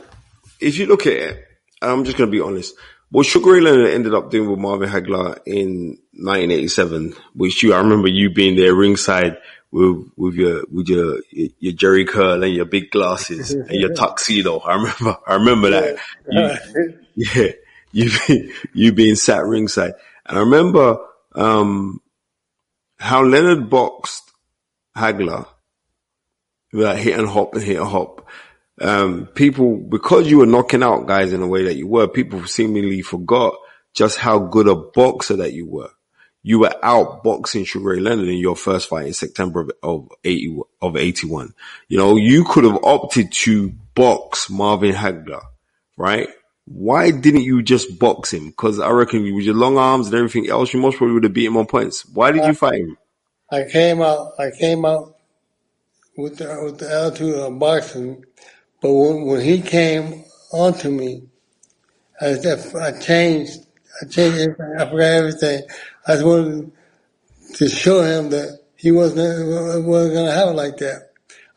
if 0.64 0.78
you 0.78 0.86
look 0.86 1.06
at 1.06 1.14
it, 1.14 1.46
I'm 1.82 2.06
just 2.06 2.18
gonna 2.18 2.32
be 2.32 2.42
honest. 2.42 2.76
What 3.10 3.28
Sugar 3.28 3.52
Ray 3.52 3.62
Leonard 3.62 3.92
ended 3.92 4.16
up 4.16 4.32
doing 4.32 4.50
with 4.50 4.58
Marvin 4.58 4.90
Hagler 4.90 5.38
in 5.46 6.00
1987, 6.14 7.14
which 7.36 7.62
you, 7.62 7.74
I 7.74 7.78
remember 7.78 8.08
you 8.08 8.32
being 8.32 8.56
there 8.56 8.74
ringside 8.74 9.38
with, 9.72 10.10
with 10.18 10.34
your, 10.34 10.64
with 10.72 10.88
your, 10.88 11.20
your 11.32 11.74
Jheri 11.74 12.08
curl 12.08 12.44
and 12.44 12.54
your 12.54 12.66
big 12.66 12.90
glasses 12.90 13.52
and 13.52 13.70
your 13.70 13.94
tuxedo. 13.96 14.58
I 14.60 14.76
remember, 14.78 15.18
I 15.28 15.34
remember 15.36 15.70
that. 15.70 16.00
You, 16.28 16.94
yeah, 17.16 17.52
you, 17.92 18.52
you 18.74 18.94
being 18.94 19.16
sat 19.16 19.46
ringside. 19.46 19.94
And 20.26 20.40
I 20.40 20.42
remember, 20.42 20.98
um, 21.36 22.02
how 22.98 23.24
Leonard 23.24 23.70
boxed 23.70 24.32
Hagler, 24.98 25.46
that 26.72 26.98
hit 26.98 27.20
and 27.20 27.28
hop 27.28 27.54
and 27.54 27.64
hit 27.64 27.78
and 27.78 27.88
hop. 27.88 28.28
Um, 28.84 29.28
people, 29.28 29.78
because 29.78 30.30
you 30.30 30.40
were 30.40 30.46
knocking 30.46 30.84
out 30.84 31.08
guys 31.08 31.32
in 31.32 31.40
the 31.40 31.48
way 31.48 31.64
that 31.64 31.76
you 31.76 31.88
were, 31.88 32.08
people 32.08 32.46
seemingly 32.46 33.02
forgot 33.02 33.56
just 33.94 34.18
how 34.18 34.40
good 34.40 34.68
a 34.68 34.76
boxer 34.76 35.38
that 35.38 35.54
you 35.54 35.66
were. 35.66 35.90
You 36.42 36.60
were 36.60 36.76
out 36.84 37.24
boxing 37.24 37.64
Sugar 37.64 37.92
Ray 37.92 38.00
Leonard 38.02 38.28
in 38.28 38.38
your 38.38 38.58
first 38.58 38.90
fight 38.90 39.08
in 39.08 39.14
September 39.14 39.62
of, 39.62 39.72
of 39.82 40.10
80, 40.26 40.60
of 40.82 40.98
81. 40.98 41.54
You 41.88 41.98
know, 41.98 42.18
you 42.18 42.44
could 42.44 42.66
have 42.66 42.84
opted 42.84 43.32
to 43.32 43.70
box 43.96 44.50
Marvin 44.50 44.94
Hagler, 44.94 45.44
right? 45.96 46.28
Why 46.66 47.12
didn't 47.12 47.44
you 47.44 47.64
just 47.64 47.98
box 47.98 48.34
him? 48.34 48.52
Cause 48.52 48.80
I 48.80 48.90
reckon 48.90 49.34
with 49.34 49.46
your 49.46 49.56
long 49.56 49.78
arms 49.78 50.08
and 50.08 50.16
everything 50.16 50.50
else, 50.50 50.74
you 50.74 50.82
most 50.82 50.98
probably 50.98 51.14
would 51.14 51.24
have 51.24 51.34
beat 51.34 51.46
him 51.46 51.56
on 51.56 51.66
points. 51.66 52.06
Why 52.06 52.32
did 52.34 52.44
you 52.46 52.54
fight 52.54 52.80
him? 52.80 52.98
I 53.50 53.64
came 53.64 54.02
out, 54.02 54.34
I 54.38 54.52
came 54.52 54.84
out 54.84 55.16
with 56.18 56.38
the, 56.38 56.62
with 56.64 56.80
the 56.80 56.92
attitude 56.92 57.36
of 57.36 57.58
boxing, 57.60 58.26
but 58.84 58.92
when, 58.92 59.40
he 59.40 59.62
came 59.62 60.26
onto 60.52 60.92
me, 60.92 61.24
I, 62.20 62.32
I 62.32 62.92
changed, 63.00 63.60
I 64.02 64.06
changed 64.08 64.40
everything, 64.40 64.76
I 64.78 64.86
forgot 64.90 65.00
everything. 65.00 65.64
I 66.06 66.12
just 66.12 66.26
wanted 66.26 66.72
to 67.54 67.70
show 67.70 68.02
him 68.02 68.30
that 68.32 68.60
he 68.76 68.92
wasn't, 68.92 69.88
wasn't 69.88 70.14
gonna 70.16 70.32
have 70.34 70.50
it 70.50 70.58
like 70.58 70.76
that. 70.78 71.12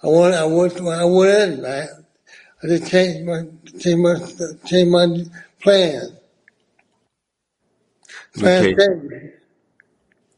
I 0.05 0.07
want, 0.07 0.35
I 0.35 0.45
want, 0.45 0.81
I 0.81 1.05
went 1.05 1.59
in, 1.59 1.67
I, 1.67 1.87
I 2.62 2.67
just 2.69 2.93
changed 2.93 3.27
my, 3.27 3.43
changed 3.77 3.99
my, 3.99 4.15
changed 4.65 4.93
my 4.93 5.25
plan. 5.61 6.17
Plan 8.35 8.62
Okay. 8.62 8.77
changed. 8.77 9.33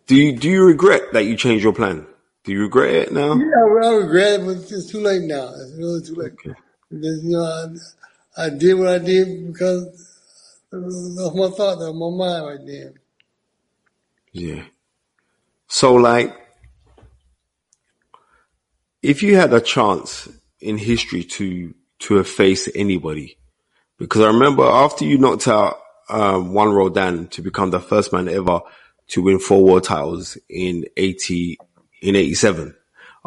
Do 0.06 0.16
you, 0.16 0.38
do 0.38 0.48
you 0.48 0.64
regret 0.64 1.02
that 1.12 1.24
you 1.24 1.36
changed 1.36 1.62
your 1.62 1.74
plan? 1.74 2.06
Do 2.44 2.52
you 2.52 2.62
regret 2.62 2.94
it 2.94 3.12
now? 3.12 3.34
Yeah, 3.34 3.44
I 3.84 3.90
regret 3.92 4.40
it, 4.40 4.46
but 4.46 4.72
it's 4.72 4.90
too 4.90 5.00
late 5.00 5.24
now. 5.24 5.52
It's 5.52 5.72
really 5.76 6.00
too 6.00 6.14
late. 6.14 6.32
Just, 6.42 6.58
you 6.90 7.20
know, 7.24 7.74
I, 8.36 8.44
I 8.46 8.50
did 8.50 8.74
what 8.74 8.88
I 8.88 8.98
did 8.98 9.52
because 9.52 9.86
of 10.72 11.34
my 11.34 11.48
thought, 11.50 11.82
of 11.82 11.94
my 11.94 12.10
mind 12.10 12.46
right 12.46 12.66
then. 12.66 12.94
Yeah. 14.32 14.62
So 15.66 15.94
like, 15.94 16.34
if 19.02 19.22
you 19.22 19.36
had 19.36 19.52
a 19.52 19.60
chance 19.60 20.28
in 20.60 20.78
history 20.78 21.24
to, 21.24 21.74
to 22.00 22.24
faced 22.24 22.70
anybody, 22.74 23.38
because 23.98 24.22
I 24.22 24.28
remember 24.28 24.62
after 24.62 25.04
you 25.04 25.18
knocked 25.18 25.48
out, 25.48 25.78
um, 26.08 26.54
Juan 26.54 26.70
Roldan 26.70 27.28
to 27.28 27.42
become 27.42 27.70
the 27.70 27.80
first 27.80 28.12
man 28.12 28.28
ever 28.28 28.60
to 29.08 29.22
win 29.22 29.38
four 29.38 29.62
world 29.62 29.84
titles 29.84 30.38
in 30.48 30.86
80, 30.96 31.58
in 32.00 32.16
87 32.16 32.74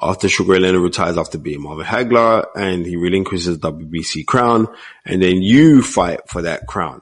after 0.02 0.28
Sugar 0.28 0.54
Ray 0.54 0.60
Leonard 0.60 0.82
retires 0.82 1.18
after 1.18 1.38
being 1.38 1.62
Marvin 1.62 1.86
Hagler 1.86 2.46
and 2.56 2.86
he 2.86 2.96
relinquishes 2.96 3.60
the 3.60 3.72
WBC 3.72 4.26
crown 4.26 4.68
and 5.06 5.22
then 5.22 5.42
you 5.42 5.84
fight 5.84 6.28
for 6.28 6.42
that 6.44 6.66
crown. 6.68 7.02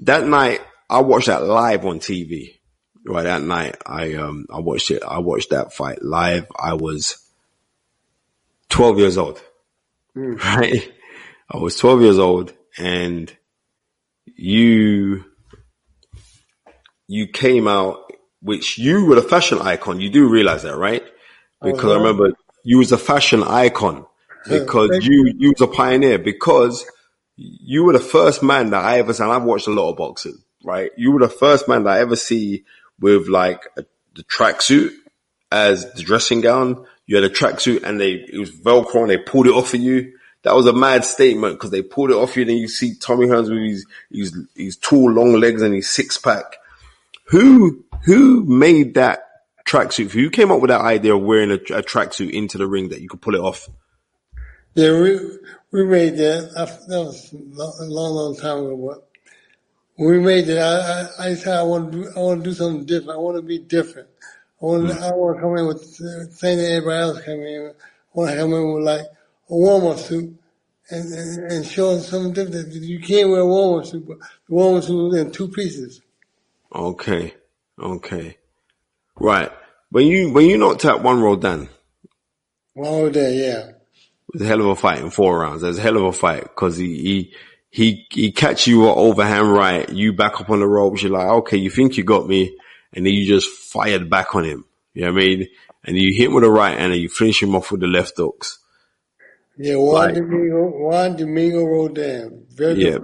That 0.00 0.26
night, 0.26 0.60
I 0.88 1.00
watched 1.00 1.26
that 1.26 1.44
live 1.44 1.84
on 1.84 2.00
TV. 2.00 2.54
Right 3.04 3.24
that 3.24 3.42
night, 3.42 3.76
I, 3.86 4.14
um, 4.14 4.46
I 4.52 4.60
watched 4.60 4.90
it, 4.90 5.02
I 5.02 5.18
watched 5.18 5.50
that 5.50 5.72
fight 5.72 6.02
live. 6.02 6.46
I 6.58 6.74
was 6.74 7.16
12 8.70 8.98
years 8.98 9.18
old, 9.18 9.40
Mm. 10.16 10.42
right? 10.56 10.92
I 11.50 11.58
was 11.58 11.76
12 11.76 12.02
years 12.02 12.18
old 12.18 12.52
and 12.78 13.34
you, 14.36 15.24
you 17.06 17.26
came 17.28 17.68
out, 17.68 18.12
which 18.42 18.78
you 18.78 19.04
were 19.06 19.18
a 19.18 19.22
fashion 19.22 19.58
icon. 19.58 20.00
You 20.00 20.10
do 20.10 20.28
realize 20.28 20.62
that, 20.62 20.76
right? 20.76 21.02
Because 21.62 21.92
I 21.92 21.96
remember 21.96 22.32
you 22.64 22.78
was 22.78 22.92
a 22.92 22.98
fashion 22.98 23.42
icon 23.42 24.06
because 24.48 25.06
you, 25.06 25.34
you 25.36 25.50
was 25.50 25.60
a 25.60 25.66
pioneer 25.66 26.18
because 26.18 26.86
you 27.36 27.84
were 27.84 27.92
the 27.92 27.98
first 27.98 28.42
man 28.42 28.70
that 28.70 28.84
I 28.84 28.98
ever 28.98 29.12
seen. 29.12 29.28
I've 29.28 29.44
watched 29.44 29.66
a 29.66 29.70
lot 29.70 29.90
of 29.90 29.96
boxing, 29.96 30.38
right? 30.64 30.90
You 30.96 31.12
were 31.12 31.20
the 31.20 31.28
first 31.28 31.68
man 31.68 31.84
that 31.84 31.96
I 31.96 32.00
ever 32.00 32.16
see 32.16 32.64
with 32.98 33.28
like 33.28 33.66
a, 33.76 33.84
the 34.14 34.24
tracksuit 34.24 34.92
as 35.50 35.92
the 35.94 36.02
dressing 36.02 36.40
gown. 36.40 36.84
You 37.06 37.16
had 37.16 37.24
a 37.24 37.30
tracksuit 37.30 37.82
and 37.82 38.00
they, 38.00 38.12
it 38.12 38.38
was 38.38 38.50
Velcro 38.50 39.02
and 39.02 39.10
they 39.10 39.18
pulled 39.18 39.46
it 39.46 39.54
off 39.54 39.74
of 39.74 39.80
you. 39.80 40.12
That 40.42 40.54
was 40.54 40.66
a 40.66 40.72
mad 40.72 41.04
statement 41.04 41.54
because 41.54 41.70
they 41.70 41.82
pulled 41.82 42.10
it 42.10 42.16
off 42.16 42.36
you. 42.36 42.42
and 42.42 42.50
Then 42.50 42.56
you 42.56 42.68
see 42.68 42.94
Tommy 42.94 43.26
Hearns 43.26 43.50
with 43.50 43.62
his, 43.62 43.86
his, 44.10 44.46
his 44.54 44.76
tall, 44.76 45.10
long 45.10 45.32
legs 45.32 45.60
and 45.60 45.74
his 45.74 45.88
six 45.90 46.16
pack. 46.16 46.56
Who, 47.26 47.84
who 48.04 48.44
made 48.44 48.94
that 48.94 49.29
tracksuit? 49.70 50.10
Who 50.10 50.30
came 50.30 50.50
up 50.50 50.60
with 50.60 50.70
that 50.70 50.80
idea 50.80 51.14
of 51.14 51.22
wearing 51.22 51.50
a, 51.50 51.54
a 51.54 51.82
tracksuit 51.82 52.30
into 52.30 52.58
the 52.58 52.66
ring 52.66 52.88
that 52.88 53.00
you 53.00 53.08
could 53.08 53.20
pull 53.20 53.34
it 53.34 53.40
off? 53.40 53.68
Yeah, 54.74 55.00
we 55.00 55.18
we 55.70 55.84
made 55.86 56.16
that. 56.16 56.52
That 56.88 56.98
was 56.98 57.32
a 57.32 57.84
long, 57.84 58.14
long, 58.14 58.36
time 58.36 58.58
ago. 58.58 58.76
But 58.76 59.08
we 60.00 60.18
made 60.18 60.46
that, 60.46 60.58
I, 61.18 61.24
I, 61.24 61.30
I 61.30 61.34
said 61.34 61.56
I 61.56 61.62
want 61.62 61.92
to 61.92 62.02
do, 62.02 62.10
I 62.16 62.20
want 62.20 62.42
to 62.42 62.50
do 62.50 62.54
something 62.54 62.86
different. 62.86 63.10
I 63.10 63.20
want 63.20 63.36
to 63.36 63.42
be 63.42 63.58
different. 63.58 64.08
I 64.62 64.64
want 64.64 64.88
to, 64.88 64.94
mm. 64.94 65.02
I 65.02 65.14
want 65.14 65.36
to 65.36 65.42
come 65.42 65.56
in 65.58 65.66
with 65.66 65.96
the 65.98 66.28
that 66.40 66.72
everybody 66.72 66.98
else 66.98 67.20
come 67.20 67.40
in. 67.40 67.70
I 67.70 67.72
want 68.14 68.30
to 68.30 68.36
come 68.36 68.52
in 68.52 68.74
with 68.74 68.84
like 68.84 69.00
a 69.00 69.54
warm-up 69.54 69.98
suit 69.98 70.34
and, 70.90 71.12
and, 71.12 71.52
and 71.52 71.66
show 71.66 71.98
something 71.98 72.32
different. 72.32 72.72
You 72.72 73.00
can't 73.00 73.30
wear 73.30 73.40
a 73.40 73.46
warm-up 73.46 73.86
suit, 73.86 74.06
but 74.06 74.18
the 74.18 74.54
warm-up 74.54 74.84
suit 74.84 75.02
was 75.02 75.18
in 75.18 75.32
two 75.32 75.48
pieces. 75.48 76.00
Okay. 76.74 77.34
Okay. 77.78 78.36
Right. 79.16 79.50
When 79.90 80.06
you, 80.06 80.32
when 80.32 80.46
you 80.46 80.56
knocked 80.58 80.84
out 80.84 81.02
Juan 81.02 81.20
Roldan, 81.20 81.68
One 82.74 83.12
there, 83.12 83.30
yeah. 83.30 83.68
it 83.68 83.74
was 84.32 84.42
a 84.42 84.46
hell 84.46 84.60
of 84.60 84.66
a 84.66 84.76
fight 84.76 85.00
in 85.00 85.10
four 85.10 85.40
rounds. 85.40 85.62
It 85.62 85.68
was 85.68 85.78
a 85.78 85.82
hell 85.82 85.96
of 85.96 86.04
a 86.04 86.12
fight 86.12 86.42
because 86.42 86.76
he, 86.76 86.96
he, 87.02 87.34
he, 87.70 88.06
he 88.10 88.32
catch 88.32 88.66
you 88.66 88.80
with 88.80 88.90
overhand 88.90 89.52
right. 89.52 89.88
You 89.88 90.12
back 90.12 90.40
up 90.40 90.50
on 90.50 90.60
the 90.60 90.66
ropes. 90.66 91.02
You're 91.02 91.12
like, 91.12 91.28
okay, 91.28 91.56
you 91.56 91.70
think 91.70 91.96
you 91.96 92.04
got 92.04 92.28
me. 92.28 92.56
And 92.92 93.06
then 93.06 93.12
you 93.12 93.26
just 93.26 93.48
fired 93.48 94.10
back 94.10 94.34
on 94.34 94.44
him. 94.44 94.64
You 94.94 95.02
know 95.02 95.12
what 95.12 95.22
I 95.22 95.26
mean? 95.26 95.48
And 95.84 95.96
you 95.96 96.14
hit 96.16 96.26
him 96.26 96.34
with 96.34 96.44
the 96.44 96.50
right 96.50 96.78
hand 96.78 96.92
and 96.92 97.00
you 97.00 97.08
finish 97.08 97.42
him 97.42 97.54
off 97.54 97.70
with 97.70 97.80
the 97.80 97.86
left 97.86 98.16
hooks. 98.16 98.58
Yeah, 99.56 99.76
Juan 99.76 100.06
Right. 100.06 100.14
Domingo, 100.14 100.66
Juan 100.70 101.16
Domingo 101.16 101.64
Roldan. 101.64 102.46
Very 102.50 102.84
Yeah. 102.84 102.98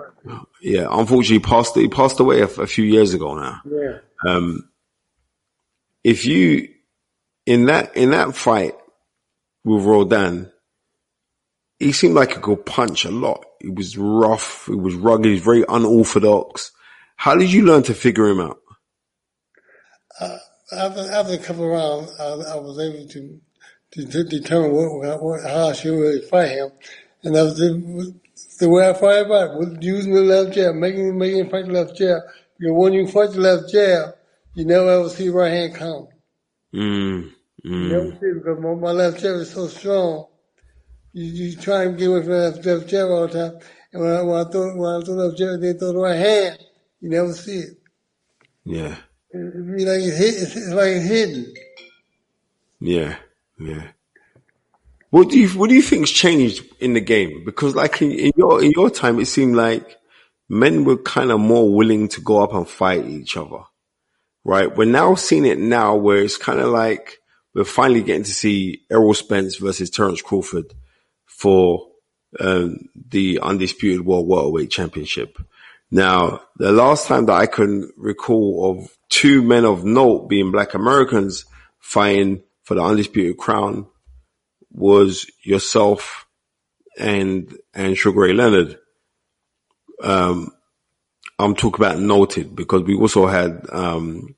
Yeah. 0.60 0.86
Unfortunately, 0.90 1.36
he 1.36 1.40
passed, 1.40 1.74
he 1.76 1.88
passed 1.88 2.18
away 2.18 2.40
a, 2.40 2.46
a 2.46 2.66
few 2.66 2.84
years 2.84 3.14
ago 3.14 3.34
now. 3.34 3.60
Yeah. 3.64 3.98
Um, 4.26 4.68
if 6.02 6.24
you, 6.24 6.68
in 7.46 7.66
that, 7.66 7.96
in 7.96 8.10
that 8.10 8.36
fight 8.36 8.74
with 9.64 9.84
Roldan, 9.84 10.52
he 11.78 11.92
seemed 11.92 12.14
like 12.14 12.32
he 12.32 12.40
could 12.40 12.66
punch 12.66 13.04
a 13.04 13.10
lot. 13.10 13.44
He 13.60 13.70
was 13.70 13.96
rough. 13.96 14.66
He 14.66 14.74
was 14.74 14.94
rugged. 14.94 15.26
He 15.26 15.32
was 15.32 15.42
very 15.42 15.64
unorthodox. 15.68 16.72
How 17.16 17.34
did 17.34 17.52
you 17.52 17.64
learn 17.64 17.82
to 17.84 17.94
figure 17.94 18.28
him 18.28 18.40
out? 18.40 18.58
Uh, 20.20 20.38
after, 20.72 21.00
after 21.12 21.34
a 21.34 21.38
couple 21.38 21.64
of 21.64 21.70
rounds, 21.70 22.20
I, 22.20 22.54
I 22.54 22.56
was 22.56 22.78
able 22.78 23.06
to, 23.08 23.40
to, 23.92 24.06
to 24.06 24.24
determine 24.24 24.72
what, 24.72 25.22
what, 25.22 25.42
how 25.42 25.68
I 25.68 25.72
should 25.72 25.98
really 25.98 26.22
fight 26.22 26.50
him. 26.50 26.70
And 27.22 27.34
that 27.34 27.42
was 27.42 27.58
the, 27.58 28.14
the 28.60 28.68
way 28.68 28.88
I 28.88 28.92
fight 28.92 29.22
back, 29.24 29.50
was 29.58 29.76
using 29.80 30.14
the 30.14 30.22
left 30.22 30.54
jab, 30.54 30.74
making, 30.74 31.18
making 31.18 31.40
him 31.40 31.50
fight 31.50 31.66
the 31.66 31.72
left 31.72 31.96
jab. 31.96 32.22
Because 32.58 32.72
when 32.72 32.92
you 32.94 33.06
fight 33.06 33.32
the 33.32 33.40
left 33.40 33.70
jab, 33.70 34.14
you 34.54 34.64
never 34.64 34.88
ever 34.88 35.08
see 35.08 35.28
right 35.28 35.52
hand 35.52 35.74
come. 35.74 36.08
Mm, 36.74 37.32
mm, 37.64 38.20
see 38.20 38.26
it 38.26 38.34
because 38.34 38.60
my, 38.60 38.74
my 38.74 38.90
left 38.92 39.20
jab 39.20 39.36
is 39.36 39.50
so 39.52 39.68
strong. 39.68 40.26
You, 41.12 41.24
you 41.24 41.56
try 41.56 41.84
and 41.84 41.98
get 41.98 42.08
away 42.08 42.22
from 42.22 42.30
that 42.32 42.64
left, 42.66 42.88
jab 42.88 43.08
all 43.10 43.26
the 43.28 43.32
time. 43.50 43.60
And 43.92 44.02
when 44.02 44.12
I, 44.12 44.22
when 44.22 44.46
I 44.46 44.50
throw, 44.50 44.76
when 44.76 45.02
I 45.02 45.04
throw 45.04 45.14
left 45.14 45.38
jab, 45.38 45.60
they 45.60 45.72
throw 45.72 45.92
the 45.92 45.98
right 45.98 46.16
hand. 46.16 46.58
You 47.00 47.10
never 47.10 47.32
see 47.32 47.58
it. 47.58 47.78
yeah, 48.64 48.96
be 49.32 49.84
like 49.84 50.00
it's, 50.00 50.20
it's, 50.20 50.56
it's 50.56 50.70
like 50.72 50.88
it's 50.88 51.06
hidden. 51.06 51.54
yeah, 52.80 53.16
yeah. 53.58 53.88
What 55.10 55.30
do 55.30 55.38
you, 55.38 55.48
what 55.50 55.68
do 55.70 55.74
you 55.76 55.82
think's 55.82 56.10
changed 56.10 56.64
in 56.80 56.92
the 56.94 57.00
game? 57.00 57.44
Because 57.44 57.74
like 57.74 58.02
in, 58.02 58.12
in 58.12 58.32
your, 58.36 58.62
in 58.62 58.72
your 58.72 58.90
time, 58.90 59.20
it 59.20 59.26
seemed 59.26 59.56
like 59.56 59.96
men 60.48 60.84
were 60.84 60.98
kind 60.98 61.30
of 61.30 61.40
more 61.40 61.72
willing 61.72 62.08
to 62.08 62.20
go 62.20 62.42
up 62.42 62.52
and 62.54 62.68
fight 62.68 63.06
each 63.06 63.36
other. 63.36 63.60
right? 64.44 64.74
We're 64.76 64.86
now 64.86 65.14
seeing 65.16 65.44
it 65.46 65.58
now 65.58 65.96
where 65.96 66.18
it's 66.22 66.36
kind 66.36 66.60
of 66.60 66.68
like 66.68 67.18
we're 67.56 67.64
finally 67.64 68.02
getting 68.02 68.22
to 68.22 68.34
see 68.34 68.82
Errol 68.90 69.14
Spence 69.14 69.56
versus 69.56 69.88
Terence 69.88 70.20
Crawford 70.20 70.74
for 71.24 71.88
um, 72.38 72.90
the 73.08 73.40
undisputed 73.40 74.04
world 74.04 74.28
welterweight 74.28 74.70
championship. 74.70 75.38
Now, 75.90 76.42
the 76.56 76.70
last 76.70 77.06
time 77.06 77.24
that 77.26 77.32
I 77.32 77.46
can 77.46 77.90
recall 77.96 78.70
of 78.70 78.94
two 79.08 79.40
men 79.40 79.64
of 79.64 79.86
note 79.86 80.28
being 80.28 80.52
black 80.52 80.74
Americans 80.74 81.46
fighting 81.78 82.42
for 82.62 82.74
the 82.74 82.82
undisputed 82.82 83.38
crown 83.38 83.86
was 84.70 85.24
yourself 85.42 86.26
and, 86.98 87.56
and 87.72 87.96
Sugar 87.96 88.20
Ray 88.20 88.34
Leonard. 88.34 88.78
Um, 90.02 90.50
I'm 91.38 91.54
talking 91.54 91.82
about 91.82 92.00
noted 92.00 92.54
because 92.54 92.82
we 92.82 92.96
also 92.96 93.26
had, 93.26 93.66
um, 93.72 94.34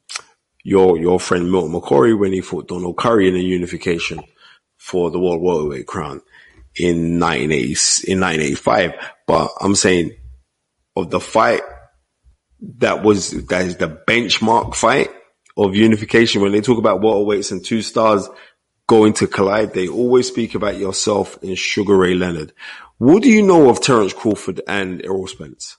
your, 0.65 0.99
your 0.99 1.21
friend 1.21 1.51
Milton 1.51 1.73
McCrory 1.73 2.19
when 2.19 2.33
he 2.33 2.41
fought 2.41 2.69
Donald 2.69 2.97
Curry 2.97 3.29
in 3.29 3.37
a 3.37 3.39
unification 3.39 4.21
for 4.77 5.11
the 5.11 5.19
world 5.19 5.43
welterweight 5.43 5.87
crown 5.87 6.23
in 6.77 7.19
1980, 7.19 8.11
in 8.11 8.21
1985. 8.21 8.93
But 9.27 9.51
I'm 9.61 9.75
saying 9.75 10.13
of 10.97 11.11
the 11.11 11.21
fight 11.21 11.63
that 12.79 13.03
was, 13.03 13.31
that 13.47 13.67
is 13.67 13.77
the 13.77 13.89
benchmark 13.89 14.75
fight 14.75 15.11
of 15.57 15.75
unification. 15.75 16.43
When 16.43 16.53
they 16.53 16.61
talk 16.61 16.79
about 16.79 17.01
welterweights 17.01 17.53
and 17.53 17.65
two 17.65 17.83
stars 17.83 18.29
going 18.87 19.13
to 19.15 19.27
collide, 19.27 19.75
they 19.75 19.89
always 19.89 20.29
speak 20.29 20.55
about 20.55 20.79
yourself 20.79 21.41
and 21.43 21.57
Sugar 21.57 21.97
Ray 21.97 22.15
Leonard. 22.15 22.53
What 22.99 23.23
do 23.23 23.31
you 23.31 23.43
know 23.43 23.71
of 23.71 23.81
Terence 23.81 24.13
Crawford 24.13 24.61
and 24.67 25.05
Errol 25.05 25.29
Spence? 25.29 25.77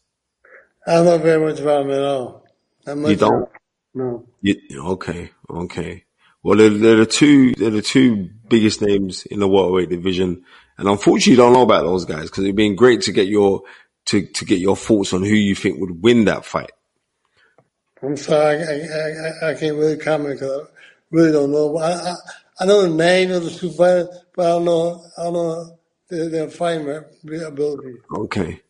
I 0.87 0.93
don't 0.93 1.05
know 1.05 1.17
very 1.17 1.45
much 1.45 1.59
about 1.59 1.81
him 1.81 1.91
at 1.91 2.01
all. 2.01 2.45
Not 2.85 2.97
much 2.97 3.11
You 3.11 3.15
don't? 3.17 3.49
No. 3.93 4.27
You, 4.41 4.55
okay, 4.77 5.31
okay. 5.49 6.05
Well, 6.43 6.57
they're, 6.57 6.69
they're 6.69 6.95
the 6.97 7.05
two, 7.05 7.53
they're 7.55 7.69
the 7.69 7.81
two 7.81 8.29
biggest 8.47 8.81
names 8.81 9.25
in 9.25 9.39
the 9.39 9.47
welterweight 9.47 9.89
division. 9.89 10.43
And 10.77 10.87
unfortunately, 10.87 11.31
you 11.31 11.37
don't 11.37 11.53
know 11.53 11.63
about 11.63 11.83
those 11.83 12.05
guys 12.05 12.29
because 12.29 12.43
it'd 12.43 12.55
been 12.55 12.75
great 12.75 13.01
to 13.01 13.11
get 13.11 13.27
your, 13.27 13.63
to, 14.05 14.25
to 14.25 14.45
get 14.45 14.59
your 14.59 14.77
thoughts 14.77 15.11
on 15.13 15.23
who 15.23 15.35
you 15.35 15.55
think 15.55 15.79
would 15.79 16.01
win 16.01 16.25
that 16.25 16.45
fight. 16.45 16.71
I'm 18.01 18.15
sorry, 18.15 18.63
I, 18.63 18.71
I, 18.71 19.47
I, 19.47 19.51
I 19.51 19.53
can't 19.55 19.75
really 19.75 19.97
comment 19.97 20.39
because 20.39 20.61
I 20.61 20.69
really 21.11 21.31
don't 21.33 21.51
know. 21.51 21.77
I, 21.77 21.91
I, 21.91 22.15
I 22.61 22.65
know 22.65 22.83
the 22.83 22.89
name 22.89 23.31
of 23.31 23.43
the 23.43 23.49
two 23.49 23.71
fighters, 23.71 24.07
but 24.35 24.45
I 24.45 24.49
don't 24.49 24.65
know, 24.65 25.03
I 25.17 25.23
don't 25.23 25.33
know 25.33 25.79
their, 26.09 26.29
their 26.29 26.49
fighting 26.49 26.87
ability. 27.45 27.97
Okay. 28.15 28.61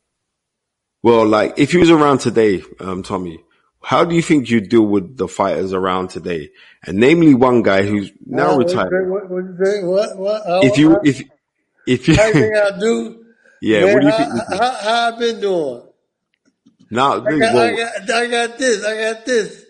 Well, 1.03 1.27
like 1.27 1.53
if 1.57 1.71
he 1.71 1.77
was 1.77 1.91
around 1.91 2.19
today, 2.19 2.63
um, 2.79 3.03
Tommy, 3.03 3.43
how 3.81 4.03
do 4.05 4.15
you 4.15 4.21
think 4.21 4.49
you 4.49 4.61
deal 4.61 4.85
with 4.85 5.17
the 5.17 5.27
fighters 5.27 5.73
around 5.73 6.09
today? 6.09 6.49
And 6.85 6.97
namely 6.97 7.33
one 7.33 7.61
guy 7.63 7.83
who's 7.83 8.11
now 8.25 8.51
Uh, 8.51 8.57
what- 8.57 8.67
retired. 8.67 9.09
What, 9.09 9.29
what, 9.29 9.43
what, 9.43 9.83
what, 9.83 10.17
what, 10.17 10.45
how- 10.45 10.61
If 10.61 10.77
you, 10.77 10.99
if, 11.03 11.21
If 11.87 12.07
you, 12.07 12.15
I 12.15 12.71
do. 12.79 13.25
yeah, 13.61 13.85
Man, 13.85 13.93
what 13.93 14.01
do 14.01 14.05
you 14.07 14.13
think? 14.13 14.31
How, 14.61 14.71
how 14.71 15.15
I 15.15 15.19
been 15.19 15.39
doing? 15.41 15.83
Now, 16.91 17.13
I 17.25 17.37
got, 17.39 17.53
well, 17.53 17.57
I 17.59 17.75
got, 17.75 18.09
I 18.11 18.27
got 18.27 18.57
this. 18.57 18.83
I 18.85 18.95
got 19.13 19.25
this. 19.25 19.65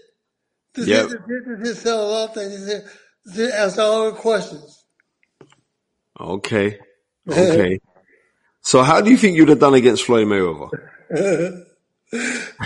This 0.73 0.87
Yep. 0.87 1.05
is 1.05 1.15
this 1.59 1.69
is 1.69 1.79
sell 1.81 2.01
a 2.05 2.07
lot 2.09 2.29
of 2.29 2.35
things. 2.35 2.51
This 2.65 2.73
is- 2.83 2.89
this 3.25 3.37
is 3.37 3.51
answer 3.53 3.81
all 3.81 4.05
the 4.11 4.17
questions. 4.17 4.83
okay, 6.19 6.79
okay. 7.29 7.79
So 8.61 8.81
how 8.83 9.01
do 9.01 9.11
you 9.11 9.17
think 9.17 9.35
you'd 9.37 9.49
have 9.49 9.59
done 9.59 9.73
against 9.75 10.03
Floyd 10.05 10.27
Mayweather? 10.27 10.69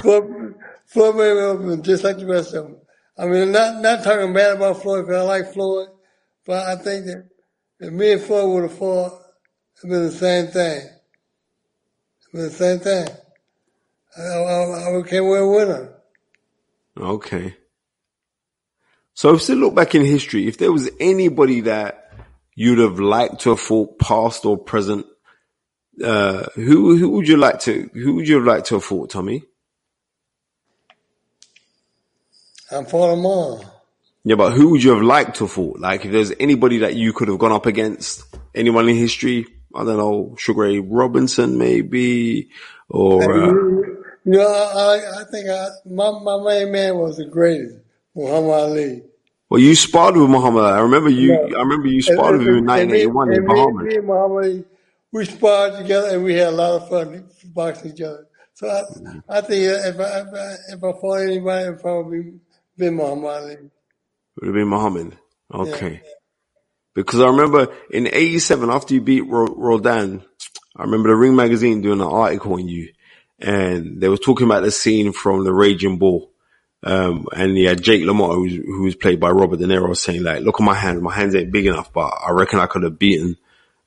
Floyd, 0.01 0.56
Floyd 0.93 1.15
Mayweather, 1.15 1.82
just 1.84 2.03
like 2.03 2.17
the 2.17 2.27
rest 2.27 2.53
of 2.53 2.65
them. 2.65 2.77
I 3.17 3.25
mean, 3.25 3.51
not 3.51 3.82
not 3.82 4.03
talking 4.03 4.32
bad 4.32 4.58
about 4.58 4.82
Floyd 4.82 5.06
because 5.06 5.21
I 5.21 5.25
like 5.25 5.53
Floyd, 5.53 5.89
but 6.45 6.67
I 6.67 6.75
think 6.75 7.06
that 7.06 7.29
if 7.79 7.91
me 7.91 8.13
and 8.13 8.21
Floyd 8.21 8.49
would 8.49 8.69
have 8.69 8.77
fought, 8.77 9.19
it'd 9.77 9.89
been 9.89 10.03
the 10.03 10.12
same 10.12 10.47
thing. 10.47 10.77
It'd 10.77 12.32
been 12.32 12.43
the 12.43 12.49
same 12.51 12.79
thing. 12.79 13.08
I, 14.17 14.21
I, 14.21 14.89
I 14.89 15.17
away 15.17 15.39
a 15.39 15.47
winner. 15.47 15.93
Okay. 16.95 17.56
So 19.15 19.34
if 19.34 19.47
you 19.49 19.56
look 19.56 19.73
back 19.73 19.95
in 19.95 20.06
history, 20.06 20.47
if 20.47 20.60
there 20.60 20.71
was 20.71 20.89
anybody 20.99 21.62
that 21.62 22.12
you'd 22.56 22.79
have 22.79 22.99
liked 22.99 23.41
to 23.41 23.51
have 23.51 23.60
fought, 23.60 23.97
past 23.97 24.45
or 24.45 24.58
present, 24.58 25.08
uh, 26.03 26.45
who 26.56 26.97
who 26.97 27.10
would 27.12 27.27
you 27.27 27.38
like 27.38 27.60
to 27.62 27.89
who 27.93 28.15
would 28.15 28.27
you 28.27 28.36
have 28.36 28.45
liked 28.45 28.67
to 28.67 28.75
have 28.75 28.84
fought, 28.84 29.10
Tommy? 29.10 29.43
I 32.73 32.83
fought 32.83 33.15
them 33.15 33.25
all. 33.25 33.63
Yeah, 34.25 34.36
but 34.36 34.53
who 34.53 34.69
would 34.71 34.83
you 34.83 34.91
have 34.91 35.01
liked 35.03 35.38
to 35.38 35.47
fought? 35.47 35.79
Like 35.79 36.05
if 36.05 36.12
there's 36.12 36.31
anybody 36.39 36.79
that 36.79 36.95
you 36.95 37.13
could 37.13 37.27
have 37.27 37.39
gone 37.39 37.51
up 37.51 37.65
against, 37.65 38.23
anyone 38.55 38.88
in 38.89 38.95
history, 38.95 39.45
I 39.75 39.83
don't 39.83 39.97
know, 39.97 40.36
Sugar 40.38 40.62
Ray 40.62 40.79
Robinson 40.79 41.57
maybe, 41.57 42.49
or 42.89 43.21
uh, 43.23 43.47
You 44.25 44.31
know, 44.38 44.47
I, 44.47 45.21
I 45.21 45.23
think 45.31 45.49
I, 45.49 45.67
my, 45.86 46.12
my 46.23 46.41
main 46.43 46.71
man 46.71 46.97
was 46.97 47.17
the 47.17 47.25
greatest, 47.25 47.75
Muhammad 48.15 48.51
Ali. 48.51 49.03
well, 49.49 49.59
you 49.59 49.75
sparred 49.75 50.15
with 50.15 50.29
Muhammad. 50.29 50.63
Ali. 50.63 50.73
I 50.73 50.79
remember 50.81 51.09
you. 51.09 51.33
Yeah. 51.33 51.57
I 51.57 51.62
remember 51.62 51.88
you 51.88 52.01
sparred 52.01 52.38
with 52.39 52.47
him 52.47 52.57
in 52.59 52.69
And 52.69 52.91
me- 52.91 53.05
1981 53.05 53.27
in 53.27 53.36
and 53.36 53.47
me- 53.89 53.95
and 53.97 54.07
Muhammad 54.07 54.31
Ali, 54.45 54.63
we 55.12 55.25
sparred 55.25 55.75
together 55.81 56.09
and 56.15 56.23
we 56.23 56.36
had 56.36 56.47
a 56.53 56.55
lot 56.55 56.81
of 56.81 56.88
fun 56.89 57.29
boxing 57.53 57.91
each 57.91 58.01
other. 58.01 58.25
So 58.53 58.69
I, 58.69 59.38
I 59.38 59.41
think 59.41 59.63
if 59.63 59.99
I, 59.99 60.19
if 60.21 60.27
I, 60.33 60.55
if 60.75 60.83
I 60.83 60.91
fought 61.01 61.15
anybody, 61.21 61.63
it'd 61.67 61.81
probably 61.81 62.33
been 62.77 62.95
Muhammad 62.95 63.25
Ali. 63.25 63.57
Would 64.36 64.47
have 64.47 64.53
been 64.53 64.67
Muhammad. 64.67 65.17
Okay. 65.53 66.01
Because 66.95 67.19
I 67.19 67.27
remember 67.27 67.73
in 67.89 68.07
87, 68.07 68.69
after 68.69 68.93
you 68.93 69.01
beat 69.01 69.27
Ro- 69.27 69.55
Roldan, 69.55 70.23
I 70.75 70.83
remember 70.83 71.09
the 71.09 71.15
Ring 71.15 71.36
magazine 71.36 71.81
doing 71.81 72.01
an 72.01 72.07
article 72.07 72.53
on 72.53 72.67
you 72.67 72.93
and 73.39 73.99
they 73.99 74.09
were 74.09 74.17
talking 74.17 74.45
about 74.45 74.63
the 74.63 74.71
scene 74.71 75.12
from 75.12 75.43
the 75.43 75.53
Raging 75.53 75.97
Bull. 75.97 76.31
Um, 76.81 77.27
and 77.31 77.57
yeah, 77.57 77.75
Jake 77.75 78.03
LaMotta, 78.03 78.36
who's, 78.36 78.55
who 78.55 78.83
was 78.83 78.95
played 78.95 79.19
by 79.19 79.29
Robert 79.29 79.59
De 79.59 79.65
Niro, 79.65 79.95
saying 79.95 80.23
like, 80.23 80.43
look 80.43 80.59
at 80.59 80.65
my 80.65 80.73
hands. 80.73 81.01
My 81.01 81.13
hands 81.13 81.36
ain't 81.36 81.51
big 81.51 81.65
enough, 81.65 81.91
but 81.93 82.07
I 82.25 82.31
reckon 82.31 82.59
I 82.59 82.65
could 82.65 82.83
have 82.83 82.99
beaten, 82.99 83.38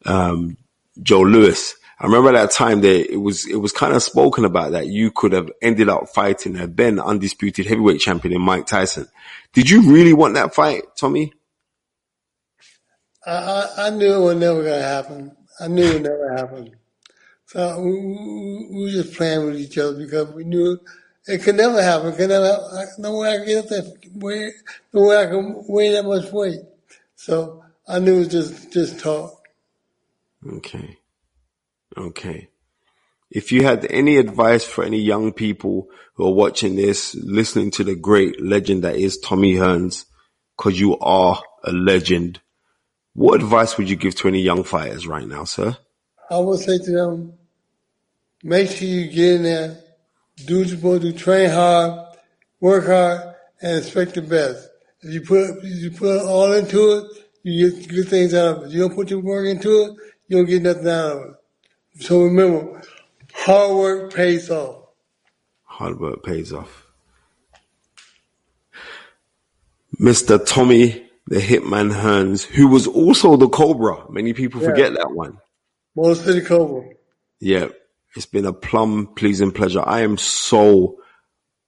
um, 0.05 0.57
Joe 1.03 1.22
Louis. 1.22 1.75
I 1.99 2.05
remember 2.05 2.33
that 2.33 2.51
time 2.51 2.83
that 2.83 3.11
it 3.11 3.17
was, 3.17 3.47
it 3.47 3.57
was 3.57 3.73
kind 3.73 3.95
of 3.95 4.03
spoken 4.03 4.45
about 4.45 4.73
that 4.73 4.87
you 4.87 5.11
could 5.11 5.33
have 5.33 5.51
ended 5.63 5.89
up 5.89 6.09
fighting 6.11 6.57
a 6.57 6.67
then 6.67 7.01
undisputed 7.01 7.67
heavyweight 7.67 8.01
champion 8.01 8.35
in 8.35 8.43
Mike 8.43 8.67
Tyson. 8.67 9.09
Did 9.55 9.71
you 9.71 9.91
really 9.91 10.13
want 10.13 10.35
that 10.35 10.55
fight, 10.55 10.83
Tommy? 10.99 11.33
I, 13.27 13.67
I, 13.79 13.91
knew 13.91 14.15
it 14.15 14.21
was 14.21 14.37
never 14.37 14.63
going 14.63 14.79
to 14.79 14.87
happen. 14.87 15.37
I 15.59 15.69
knew 15.69 15.85
it 15.85 15.95
would 15.95 16.03
never 16.03 16.37
happen. 16.37 16.77
So 17.47 17.81
we, 17.81 17.93
we, 17.93 18.69
we 18.71 18.85
were 18.85 18.91
just 18.91 19.15
playing 19.15 19.47
with 19.47 19.59
each 19.59 19.79
other 19.79 19.97
because 19.97 20.29
we 20.35 20.45
knew 20.45 20.79
it 21.27 21.43
could 21.43 21.57
never 21.57 21.83
happen. 21.83 22.13
It 22.13 22.17
could 22.19 22.29
never. 22.29 22.59
No 22.99 23.19
way 23.19 23.33
I 23.33 23.39
could 23.39 23.47
get 23.47 23.65
up 23.65 23.69
that 23.71 23.99
way, 24.15 24.53
no 24.93 25.07
way 25.07 25.17
I 25.17 25.27
could 25.27 25.65
weigh 25.67 25.93
that 25.93 26.05
much 26.05 26.31
weight. 26.31 26.61
So 27.17 27.65
I 27.89 27.99
knew 27.99 28.17
it 28.17 28.19
was 28.19 28.29
just, 28.29 28.73
just 28.73 29.01
talk. 29.01 29.49
Okay. 30.47 30.99
Okay. 31.97 32.49
If 33.31 33.51
you 33.51 33.65
had 33.65 33.87
any 33.91 34.17
advice 34.17 34.65
for 34.65 34.85
any 34.85 35.01
young 35.01 35.33
people 35.33 35.89
who 36.15 36.27
are 36.27 36.35
watching 36.35 36.77
this, 36.77 37.15
listening 37.15 37.71
to 37.73 37.85
the 37.85 37.97
great 37.97 38.41
legend 38.41 38.85
that 38.85 38.97
is 38.97 39.19
Tommy 39.19 39.55
Hearns, 39.55 40.05
cause 40.57 40.79
you 40.79 40.97
are 40.99 41.43
a 41.65 41.73
legend, 41.73 42.41
what 43.15 43.43
advice 43.43 43.77
would 43.77 43.91
you 43.91 43.97
give 43.97 44.15
to 44.17 44.29
any 44.29 44.43
young 44.43 44.63
fighters 44.63 45.07
right 45.07 45.27
now, 45.27 45.45
sir? 45.45 45.77
I 46.31 46.39
would 46.39 46.61
say 46.61 46.79
to 46.79 46.91
them, 46.91 47.33
make 48.43 48.71
sure 48.71 48.87
you 48.87 49.11
get 49.11 49.35
in 49.37 49.43
there, 49.43 49.79
do 50.45 50.59
what 50.59 50.69
you're 50.69 50.77
supposed 50.77 51.03
to, 51.03 51.13
train 51.13 51.51
hard, 51.51 52.17
work 52.61 52.87
hard, 52.87 53.35
and 53.61 53.79
expect 53.79 54.15
the 54.15 54.23
best. 54.23 54.69
If 55.01 55.15
you 55.15 55.21
put, 55.23 55.63
you 55.63 55.91
put 55.91 56.23
all 56.23 56.53
into 56.53 56.99
it, 56.99 57.27
you 57.43 57.71
get 57.71 57.89
good 57.89 58.09
things 58.09 58.35
out 58.35 58.57
of 58.57 58.63
it. 58.63 58.67
If 58.67 58.73
you 58.75 58.81
don't 58.81 58.95
put 58.95 59.11
your 59.11 59.21
work 59.21 59.47
into 59.47 59.83
it, 59.83 59.97
you 60.29 60.37
don't 60.37 60.47
get 60.47 60.63
nothing 60.63 60.89
out 60.89 61.13
of 61.13 61.23
it. 61.23 61.35
So 62.01 62.23
remember, 62.25 62.83
hard 63.33 63.77
work 63.77 64.15
pays 64.15 64.51
off. 64.51 64.85
Hard 65.65 65.99
work 66.01 66.23
pays 66.23 66.53
off. 66.53 66.87
Mr. 70.01 70.45
Tommy 70.45 71.07
the 71.29 71.41
Hitman 71.41 71.93
Hearns, 71.93 72.45
who 72.45 72.69
was 72.69 72.87
also 72.87 73.37
the 73.37 73.49
Cobra. 73.49 74.09
Many 74.11 74.33
people 74.33 74.61
Yeah. 74.61 74.69
forget 74.69 74.93
that 74.95 75.11
one. 75.13 75.39
Motor 75.97 76.15
City 76.15 76.41
Cobra. 76.43 76.89
Yeah, 77.41 77.69
it's 78.15 78.27
been 78.27 78.47
a 78.47 78.53
plum 78.53 79.09
pleasing 79.17 79.51
pleasure. 79.51 79.83
I 79.85 80.03
am 80.03 80.19
so 80.19 81.01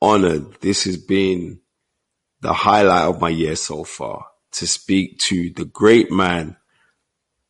honored. 0.01 0.61
This 0.61 0.85
has 0.85 0.97
been 0.97 1.61
the 2.41 2.53
highlight 2.53 3.07
of 3.09 3.21
my 3.21 3.31
year 3.31 3.57
so 3.57 3.83
far 3.85 4.27
to 4.53 4.67
speak 4.67 5.19
to 5.19 5.51
the 5.51 5.65
great 5.65 6.11
man, 6.13 6.57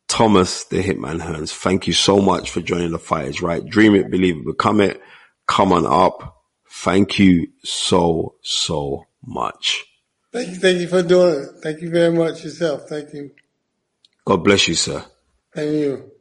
Thomas 0.09 0.65
the 0.65 0.83
Hitman 0.83 1.21
Hearns. 1.21 1.55
Thank 1.55 1.87
you 1.87 1.93
so 1.93 2.19
much 2.19 2.49
for 2.49 2.59
joining 2.59 2.91
the 2.91 2.99
fighters, 2.99 3.41
right? 3.41 3.65
Dream 3.65 3.95
it, 3.95 4.11
believe 4.11 4.37
it, 4.37 4.45
become 4.45 4.81
it. 4.81 5.01
Come 5.47 5.71
on 5.71 5.85
up. 5.85 6.43
Thank 6.69 7.19
you 7.19 7.47
so, 7.63 8.35
so 8.41 9.05
much. 9.25 9.85
Thank 10.33 10.49
you, 10.49 10.55
thank 10.55 10.79
you 10.79 10.87
for 10.87 11.03
doing 11.03 11.43
it. 11.43 11.49
Thank 11.63 11.81
you 11.81 11.89
very 11.89 12.11
much 12.11 12.43
yourself. 12.43 12.83
Thank 12.89 13.13
you. 13.13 13.31
God 14.25 14.43
bless 14.43 14.67
you, 14.67 14.75
sir. 14.75 15.05
Thank 15.55 15.71
you. 15.71 16.11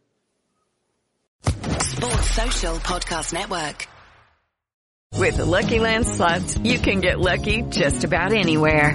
Sports 1.43 2.31
Social 2.31 2.77
Podcast 2.77 3.33
Network. 3.33 3.89
With 5.15 5.37
the 5.37 5.45
Lucky 5.45 5.79
Land 5.79 6.07
slots, 6.07 6.57
you 6.59 6.79
can 6.79 7.01
get 7.01 7.19
lucky 7.19 7.63
just 7.63 8.05
about 8.05 8.33
anywhere. 8.33 8.95